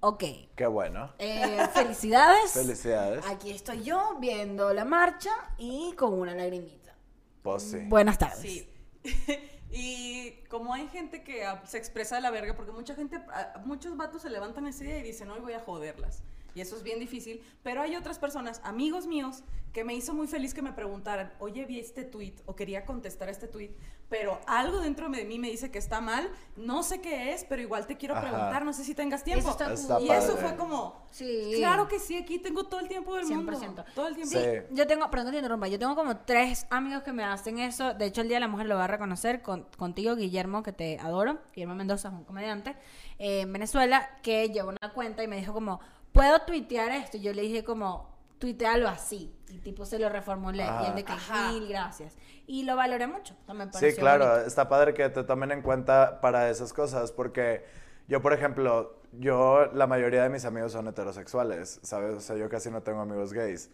[0.00, 0.24] Ok.
[0.56, 1.12] Qué bueno.
[1.18, 2.50] Eh, felicidades.
[2.54, 3.24] Felicidades.
[3.26, 6.94] Aquí estoy yo viendo la marcha y con una lagrimita.
[7.42, 7.78] Pues sí.
[7.86, 8.40] Buenas tardes.
[8.40, 8.68] Sí.
[9.70, 13.20] y como hay gente que se expresa de la verga, porque mucha gente,
[13.64, 16.22] muchos vatos se levantan ese día y dicen, hoy voy a joderlas.
[16.54, 17.42] Y eso es bien difícil.
[17.62, 19.42] Pero hay otras personas, amigos míos,
[19.72, 23.30] que me hizo muy feliz que me preguntaran, oye, vi este tweet o quería contestar
[23.30, 23.70] este tweet,
[24.10, 27.62] pero algo dentro de mí me dice que está mal, no sé qué es, pero
[27.62, 28.28] igual te quiero Ajá.
[28.28, 29.40] preguntar, no sé si tengas tiempo.
[29.48, 31.52] Eso está Está y eso fue como, Sí.
[31.56, 33.50] claro que sí, aquí tengo todo el tiempo del mundo.
[33.52, 33.82] 100%.
[33.94, 34.38] Todo el tiempo.
[34.38, 34.44] Sí.
[34.72, 37.94] Yo tengo, perdón te interrumpa, yo tengo como tres amigos que me hacen eso.
[37.94, 40.74] De hecho, el Día de la Mujer lo va a reconocer con- contigo, Guillermo, que
[40.74, 41.38] te adoro.
[41.54, 42.76] Guillermo Mendoza es un comediante
[43.18, 45.80] eh, en Venezuela que lleva una cuenta y me dijo como,
[46.12, 47.16] ¿puedo tuitear esto?
[47.16, 48.08] Y yo le dije como,
[48.38, 49.34] tuitealo así.
[49.50, 50.64] Y tipo se lo reformulé.
[50.64, 51.52] Y él de que Ajá.
[51.52, 52.16] mil gracias.
[52.46, 53.36] Y lo valoré mucho.
[53.46, 54.46] También Sí, claro, bonito.
[54.46, 57.64] está padre que te tomen en cuenta para esas cosas, porque
[58.08, 62.16] yo, por ejemplo, yo, la mayoría de mis amigos son heterosexuales, ¿sabes?
[62.16, 63.70] O sea, yo casi no tengo amigos gays.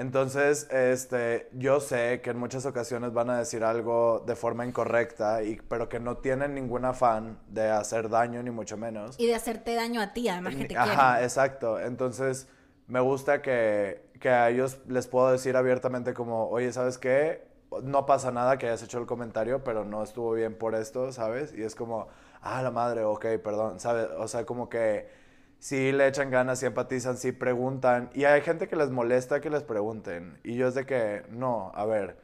[0.00, 5.42] Entonces, este, yo sé que en muchas ocasiones van a decir algo de forma incorrecta,
[5.42, 9.20] y, pero que no tienen ningún afán de hacer daño, ni mucho menos.
[9.20, 11.24] Y de hacerte daño a ti, además que te Ajá, quieren.
[11.24, 11.78] exacto.
[11.78, 12.48] Entonces,
[12.86, 17.46] me gusta que, que a ellos les puedo decir abiertamente como, oye, ¿sabes qué?
[17.82, 21.52] No pasa nada que hayas hecho el comentario, pero no estuvo bien por esto, ¿sabes?
[21.52, 22.08] Y es como,
[22.40, 24.08] ah, la madre, ok, perdón, ¿sabes?
[24.16, 25.19] O sea, como que
[25.60, 28.10] sí le echan ganas, sí empatizan, sí preguntan.
[28.14, 30.40] Y hay gente que les molesta que les pregunten.
[30.42, 32.18] Y yo es de que, no, a ver,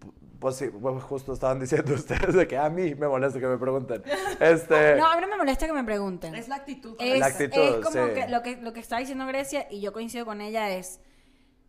[0.00, 3.46] pu- pues sí, pues justo estaban diciendo ustedes de que a mí me molesta que
[3.46, 4.02] me pregunten.
[4.40, 4.96] Este...
[4.96, 6.34] No, a mí no me molesta que me pregunten.
[6.34, 6.96] Es la actitud.
[6.98, 8.12] Es, La actitud, es como sí.
[8.14, 11.00] que lo, que lo que está diciendo Grecia, y yo coincido con ella, es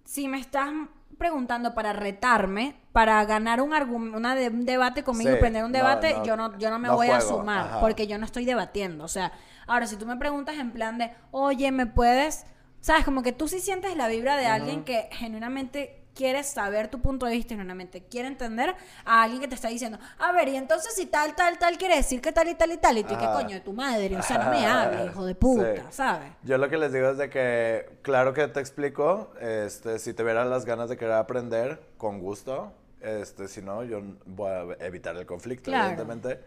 [0.06, 0.70] si me estás
[1.18, 3.72] preguntando para retarme, para ganar un,
[4.16, 6.80] una de- un debate conmigo Sí, y prender un debate, no, yo no, yo no
[6.80, 7.80] me no voy a sumar, ajá.
[7.80, 9.04] porque yo no estoy debatiendo.
[9.04, 9.32] O sea,
[9.68, 12.46] ahora si tú me preguntas en plan de, oye, ¿me puedes?
[12.82, 13.06] ¿Sabes?
[13.06, 17.26] Como que tú sí sientes la vibra de alguien que genuinamente quiere saber tu punto
[17.26, 20.94] de vista, genuinamente quiere entender a alguien que te está diciendo, a ver, y entonces
[20.96, 23.26] si tal, tal, tal quiere decir que tal y tal y tal, y tú, ¿qué
[23.26, 23.50] coño?
[23.56, 25.82] De tu madre, o sea, no me hables, hijo de puta, Sí.
[25.92, 26.32] ¿sabes?
[26.44, 30.24] Yo lo que les digo es de que, claro que te explico, este, si te
[30.24, 34.50] vieran las ganas de querer aprender, con gusto, este, si no, yo voy
[34.80, 35.90] a evitar el conflicto, Claro.
[35.90, 36.44] evidentemente.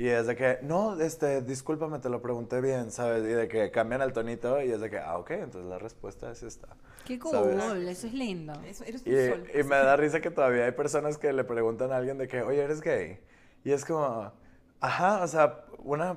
[0.00, 3.22] Y es de que, no, este, discúlpame, te lo pregunté bien, ¿sabes?
[3.22, 6.30] Y de que cambian el tonito y es de que, ah, ok, entonces la respuesta
[6.30, 6.68] es esta.
[7.04, 7.62] Qué ¿sabes?
[7.62, 8.54] cool, eso es lindo.
[8.64, 9.46] Eso, eres un Y, sol.
[9.54, 12.40] y me da risa que todavía hay personas que le preguntan a alguien de que,
[12.40, 13.20] oye, ¿eres gay?
[13.62, 14.32] Y es como,
[14.80, 16.16] ajá, o sea, una,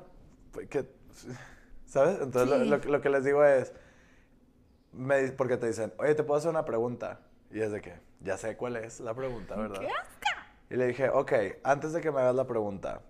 [0.70, 0.86] que,
[1.86, 2.22] ¿sabes?
[2.22, 2.70] Entonces lo- Sí.
[2.70, 3.74] lo, lo que les digo es,
[4.94, 7.20] me, porque te dicen, oye, ¿te puedo hacer una pregunta?
[7.52, 9.82] Y es de que, ya sé cuál es la pregunta, ¿verdad?
[10.70, 11.34] Y le dije, ok,
[11.66, 13.02] antes de que me hagas la pregunta,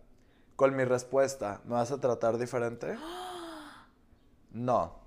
[0.56, 2.98] con mi respuesta, ¿me vas a tratar diferente?
[4.52, 5.00] No.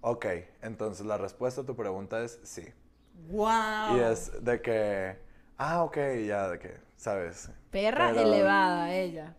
[0.00, 0.26] Ok,
[0.62, 2.64] entonces la respuesta a tu pregunta es sí.
[3.28, 3.96] ¡Wow!
[3.96, 5.18] Y es de que,
[5.56, 5.96] ah, ok,
[6.26, 7.50] ya, de que, ¿sabes?
[7.70, 9.34] Perra Pero- elevada, ella.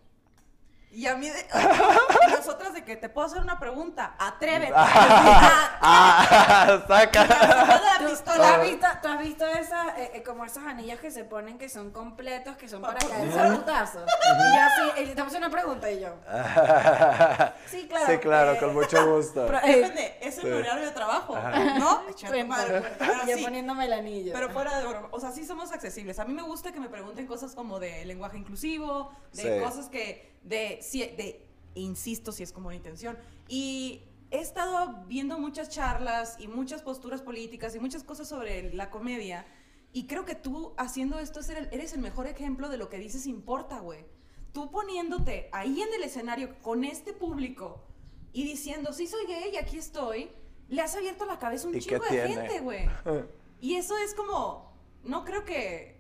[0.95, 4.71] Y a mí, de, y nosotras de que te puedo hacer una pregunta, atrévete.
[4.73, 6.83] Ah, ¡Ah!
[6.87, 7.25] ¡Saca!
[7.25, 11.11] la ¿Tú, tú has visto, tú has visto esas, eh, eh, como esos anillos que
[11.11, 14.03] se ponen que son completos, que son para caerse a putazos?
[14.03, 16.13] Y yo así, eh, te hago una pregunta y yo.
[17.67, 18.05] Sí, claro.
[18.07, 19.47] Sí, claro, eh, con mucho gusto.
[19.47, 20.51] pro- eh, Depende, es el Sí.
[20.51, 22.03] horario de trabajo, ¿no?
[22.09, 22.53] Echa tu Tiempo.
[22.55, 23.43] madre, pero Y yo sí.
[23.43, 24.31] poniéndome el anillo.
[24.33, 26.19] Pero fuera de broma, o sea, sí somos accesibles.
[26.19, 29.63] A mí me gusta que me pregunten cosas como de lenguaje inclusivo, de Sí.
[29.63, 30.79] cosas que, de,
[31.17, 33.17] de, insisto, si es como una intención.
[33.47, 38.89] Y he estado viendo muchas charlas y muchas posturas políticas y muchas cosas sobre la
[38.89, 39.45] comedia.
[39.91, 41.39] Y creo que tú haciendo esto
[41.71, 44.05] eres el, mejor ejemplo de lo que dices importa, güey.
[44.51, 47.83] Tú poniéndote ahí en el escenario con este público
[48.31, 50.29] y diciendo, sí soy gay y aquí estoy,
[50.69, 52.27] le has abierto la cabeza a un ¿Y qué chingo de tiene?
[52.27, 52.89] gente, güey.
[53.61, 54.73] Y eso es como,
[55.03, 55.95] no creo que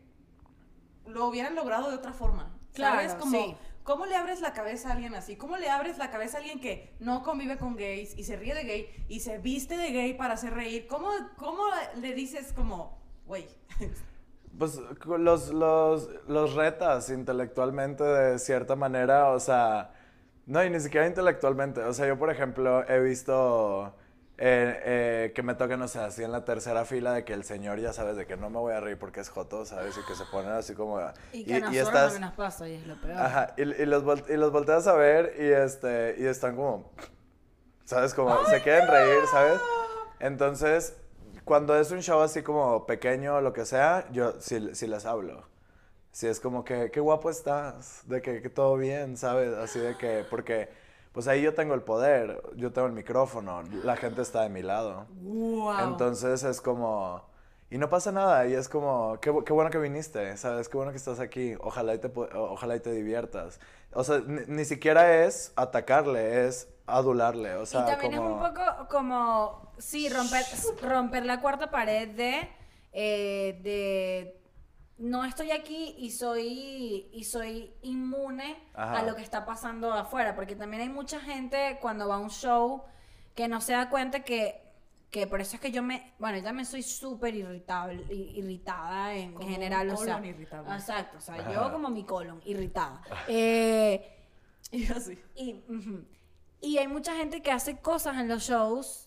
[1.07, 2.55] lo hubieran logrado de otra forma.
[2.73, 3.13] ¿Sabes?
[3.13, 3.55] Claro, como, sí.
[3.85, 5.37] ¿Cómo le abres la cabeza a alguien así?
[5.37, 8.53] ¿Cómo le abres la cabeza a alguien que no convive con gays y se ríe
[8.53, 10.87] de gay y se viste de gay para hacer reír?
[10.87, 11.63] ¿Cómo, cómo
[12.01, 13.47] le dices como, güey?
[14.59, 19.93] pues los, los, los retas intelectualmente de cierta manera, o sea,
[20.47, 21.81] no, y ni siquiera intelectualmente.
[21.81, 23.95] O sea, yo, por ejemplo, he visto
[24.37, 24.81] eh,
[25.27, 27.79] eh, que me toquen, no sé, así en la tercera fila de que el señor
[27.79, 29.97] ya sabes de que no me voy a reír porque es joto, ¿sabes?
[29.97, 30.99] Y que se ponen así como...
[31.31, 33.17] Y que a nosotros no nos pasa y es lo peor.
[33.17, 36.91] Ajá, y, y los, vol- y los volteas a ver y, este, y están como...
[37.85, 38.13] ¿Sabes?
[38.13, 39.61] Como se quieren reír, ¿sabes?
[40.19, 40.95] Entonces,
[41.43, 45.05] cuando es un show así como pequeño o lo que sea, yo sí, sí les
[45.05, 45.43] hablo.
[46.11, 49.53] Sí, es como que, qué guapo estás, de que, que todo bien, ¿sabes?
[49.53, 50.69] Así de que, porque,
[51.15, 54.61] pues ahí yo tengo el poder, yo tengo el micrófono, la gente está de mi
[54.61, 55.05] lado.
[55.21, 55.87] Wow.
[55.87, 57.23] Entonces es como,
[57.71, 60.67] y no pasa nada, y es como, qué, qué bueno que viniste, ¿sabes?
[60.67, 63.61] Qué bueno que estás aquí, ojalá y te, ojalá y te diviertas.
[63.93, 68.27] O sea, ni, ni siquiera es atacarle, es adularle, o sea, y también como...
[68.27, 70.43] es un poco como, sí, romper,
[70.81, 72.49] romper la cuarta pared de,
[72.91, 74.34] eh, de,
[74.97, 78.99] no estoy aquí y soy, y soy inmune Ajá.
[78.99, 82.29] a lo que está pasando afuera, porque también hay mucha gente cuando va a un
[82.29, 82.83] show
[83.35, 84.61] que no se da cuenta que,
[85.11, 89.33] que por eso es que yo me, bueno, yo también soy súper irritable, irritada en
[89.33, 90.73] Como general, un o sea, colon irritable.
[90.73, 91.51] exacto, o sea, Ajá.
[91.53, 93.01] yo como mi colon, irritada.
[93.27, 94.11] Eh,
[94.71, 95.17] Y así.
[95.35, 95.63] y,
[96.59, 99.04] y hay mucha gente que hace cosas en los shows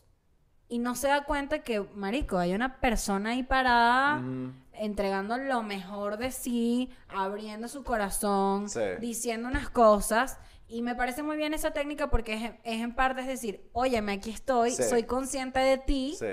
[0.68, 4.22] y no se da cuenta que, marico, hay una persona ahí parada
[4.72, 8.80] entregando lo mejor de sí, abriendo su corazón, Sí.
[9.00, 10.38] diciendo unas cosas.
[10.68, 14.12] Y me parece muy bien esa técnica porque es, es en parte, es decir, óyeme,
[14.12, 14.82] aquí estoy, Sí.
[14.82, 16.26] soy consciente de ti, Sí.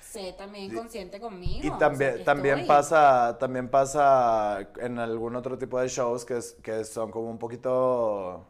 [0.00, 1.60] sé también consciente conmigo.
[1.64, 2.68] Y o sea, también, también estoy.
[2.68, 7.38] pasa, también pasa en algún otro tipo de shows que, es- que son como un
[7.38, 8.44] poquito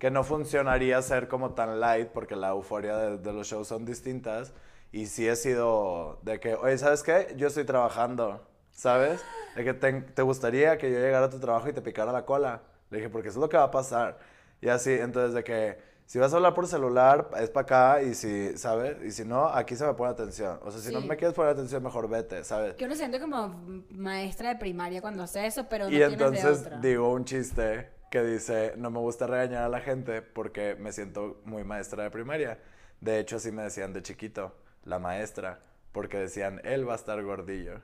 [0.00, 3.84] que no funcionaría ser como tan light porque la euforia de, de los shows son
[3.84, 4.52] distintas
[4.90, 7.32] y sí he sido de que, oye, ¿sabes qué?
[7.36, 9.20] Yo estoy trabajando, ¿sabes?
[9.54, 12.24] De que te, te gustaría que yo llegara a tu trabajo y te picara la
[12.24, 12.62] cola.
[12.90, 14.18] Le dije, porque eso es lo que va a pasar.
[14.62, 18.14] Y así, entonces de que si vas a hablar por celular, es para acá y
[18.14, 18.96] si, ¿sabes?
[19.04, 20.58] Y si no, aquí se me pone atención.
[20.64, 21.06] O sea, si no Sí.
[21.06, 22.74] me quieres poner atención, mejor vete, ¿sabes?
[22.74, 23.48] Que uno siente como
[23.90, 26.78] maestra de primaria cuando hace eso, pero no Y de entonces otra.
[26.80, 31.40] digo un chiste que dice, no me gusta regañar a la gente porque me siento
[31.44, 32.58] muy maestra de primaria.
[33.00, 34.54] De hecho, así me decían de chiquito,
[34.84, 35.60] la maestra,
[35.92, 37.80] porque decían, él va a estar gordillo.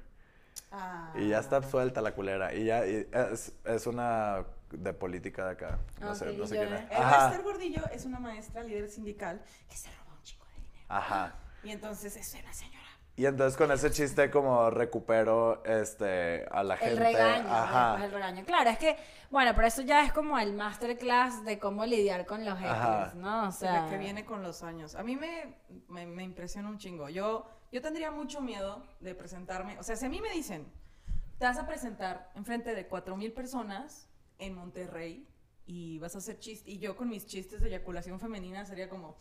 [0.73, 1.13] Ah.
[1.15, 2.53] Y ya está suelta la culera.
[2.55, 5.79] Y ya y es, es una de política de acá.
[6.01, 6.81] No sé, Ok, no sé quién es.
[6.91, 6.97] El.
[6.99, 10.85] Esther Gordillo es una maestra líder sindical que se roba un chingo de dinero.
[10.89, 11.35] Ajá.
[11.63, 12.86] Y entonces es una señora.
[13.19, 16.93] Y entonces con ese chiste como recupero este a la gente.
[16.93, 18.05] El regaño, Ajá.
[18.05, 18.45] el regaño.
[18.45, 18.97] Claro, es que,
[19.31, 23.49] bueno, pero eso ya es como el masterclass de cómo lidiar con los haters, ¿no?
[23.49, 24.95] O sea, que viene con los años.
[24.97, 25.57] A mí me,
[25.89, 27.09] me, me impresiona un chingo.
[27.09, 29.79] Yo, yo tendría mucho miedo de presentarme.
[29.79, 30.71] O sea, si a mí me dicen,
[31.39, 34.09] te vas a presentar enfrente de 4.000 personas
[34.39, 35.27] en Monterrey
[35.67, 39.17] y vas a hacer chistes, y yo con mis chistes de eyaculación femenina sería como,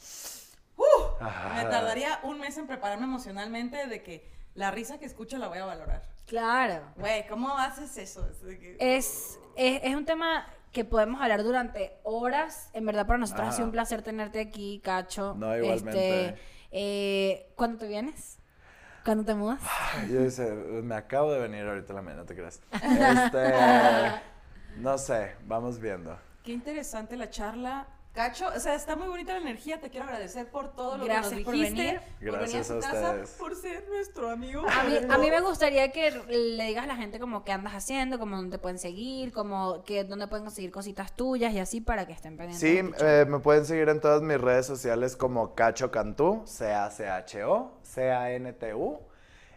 [0.78, 1.23] ¡uh!
[1.55, 5.57] Me tardaría un mes en prepararme emocionalmente de que la risa que escucho la voy
[5.59, 6.03] a valorar.
[6.28, 6.82] claro.
[6.95, 8.28] Güey, ¿cómo haces eso?
[8.30, 8.41] Es
[8.80, 12.69] Es, es, un tema que podemos hablar durante horas.
[12.73, 13.55] En verdad, para nosotros ha Ajá.
[13.55, 15.34] sido un placer tenerte aquí, Cacho.
[15.38, 16.26] No, igualmente.
[16.30, 18.39] Este, eh, ¿Cuándo te vienes?
[19.03, 19.61] ¿Cuándo te mudas?
[20.09, 22.59] Yo dice, me acabo de venir ahorita a la mañana, no te creas.
[22.71, 23.53] Este,
[24.78, 26.17] no sé, vamos viendo.
[26.43, 27.88] Qué interesante la charla.
[28.16, 29.80] Cacho, o sea, está muy bonita la energía.
[29.82, 31.84] Te quiero agradecer por todo lo Gracias que nos por dijiste.
[31.84, 31.99] venir.
[31.99, 33.30] por venir Gracias a, a tu casa, ustedes.
[33.32, 34.61] por ser nuestro amigo.
[34.68, 37.74] A mí, a mí me gustaría que le digas a la gente como qué andas
[37.74, 41.82] haciendo, como dónde te pueden seguir, como que dónde pueden conseguir cositas tuyas y así
[41.82, 42.59] para que estén pendientes.
[42.59, 48.99] Sí, eh, me pueden seguir en todas mis redes sociales como Cacho Cantú, C-A-C-H-O, C-A-N-T-U.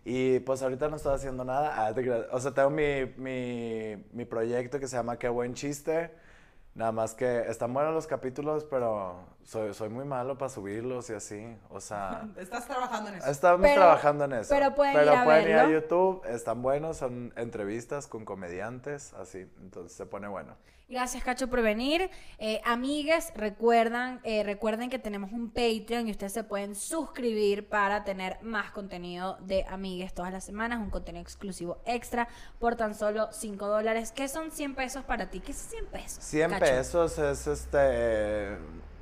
[0.05, 1.87] Y pues ahorita no estoy haciendo nada.
[1.87, 6.11] Ah, te o sea, tengo mi, mi, mi proyecto que se llama Qué buen chiste.
[6.79, 11.15] Nada más que están buenos los capítulos, pero soy, soy muy malo para subirlos y
[11.15, 11.57] así.
[11.71, 13.29] O sea, Estás trabajando en eso.
[13.29, 14.55] estamos Pero- trabajando en eso.
[14.55, 15.69] pero pueden ir a pueden ir a.
[15.69, 19.39] YouTube, están buenos, son entrevistas con comediantes, así.
[19.61, 20.55] Entonces se pone bueno.
[20.91, 22.09] Gracias, Cacho, por venir.
[22.39, 28.05] Eh, amigues, recuerdan, eh, recuerden que tenemos un Patreon y ustedes se pueden suscribir para
[28.05, 32.27] tener más contenido de amigues todas las semanas, un contenido exclusivo extra
[32.59, 34.13] por tan solo 5 dólares.
[34.13, 35.41] ¿Qué son 100 pesos para ti?
[35.41, 36.25] ¿Qué es 100 pesos?
[36.25, 36.65] 100 Cacho?
[36.71, 38.59] Pesos es este.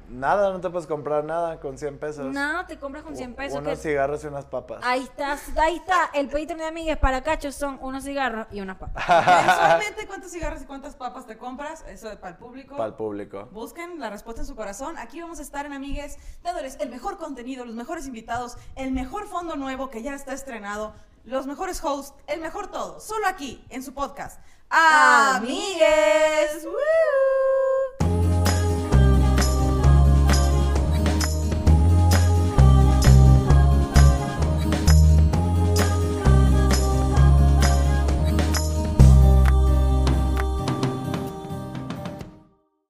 [0.09, 2.27] Nada, no te puedes comprar nada con 100 pesos.
[2.33, 3.59] No, te compras con 100 pesos.
[3.59, 4.79] Unos que- cigarros y unas papas.
[4.85, 6.11] Ahí está, ahí está.
[6.15, 9.05] El Patreon de amigues para Cacho son unos cigarros y unas papas.
[9.47, 11.85] Mensualmente, ¿cuántos cigarros y cuántas papas te compras?
[11.89, 12.77] Eso para el público.
[12.77, 13.49] Para el público.
[13.51, 14.97] Busquen la respuesta en su corazón.
[14.97, 19.27] Aquí vamos a estar en Amigues, dándoles el mejor contenido, los mejores invitados, el mejor
[19.27, 20.95] fondo nuevo que ya está estrenado.
[21.27, 24.41] Los mejores hosts, el mejor todo, solo aquí, en su podcast.
[24.71, 26.65] Amigues.
[26.65, 27.66] ¡Woo!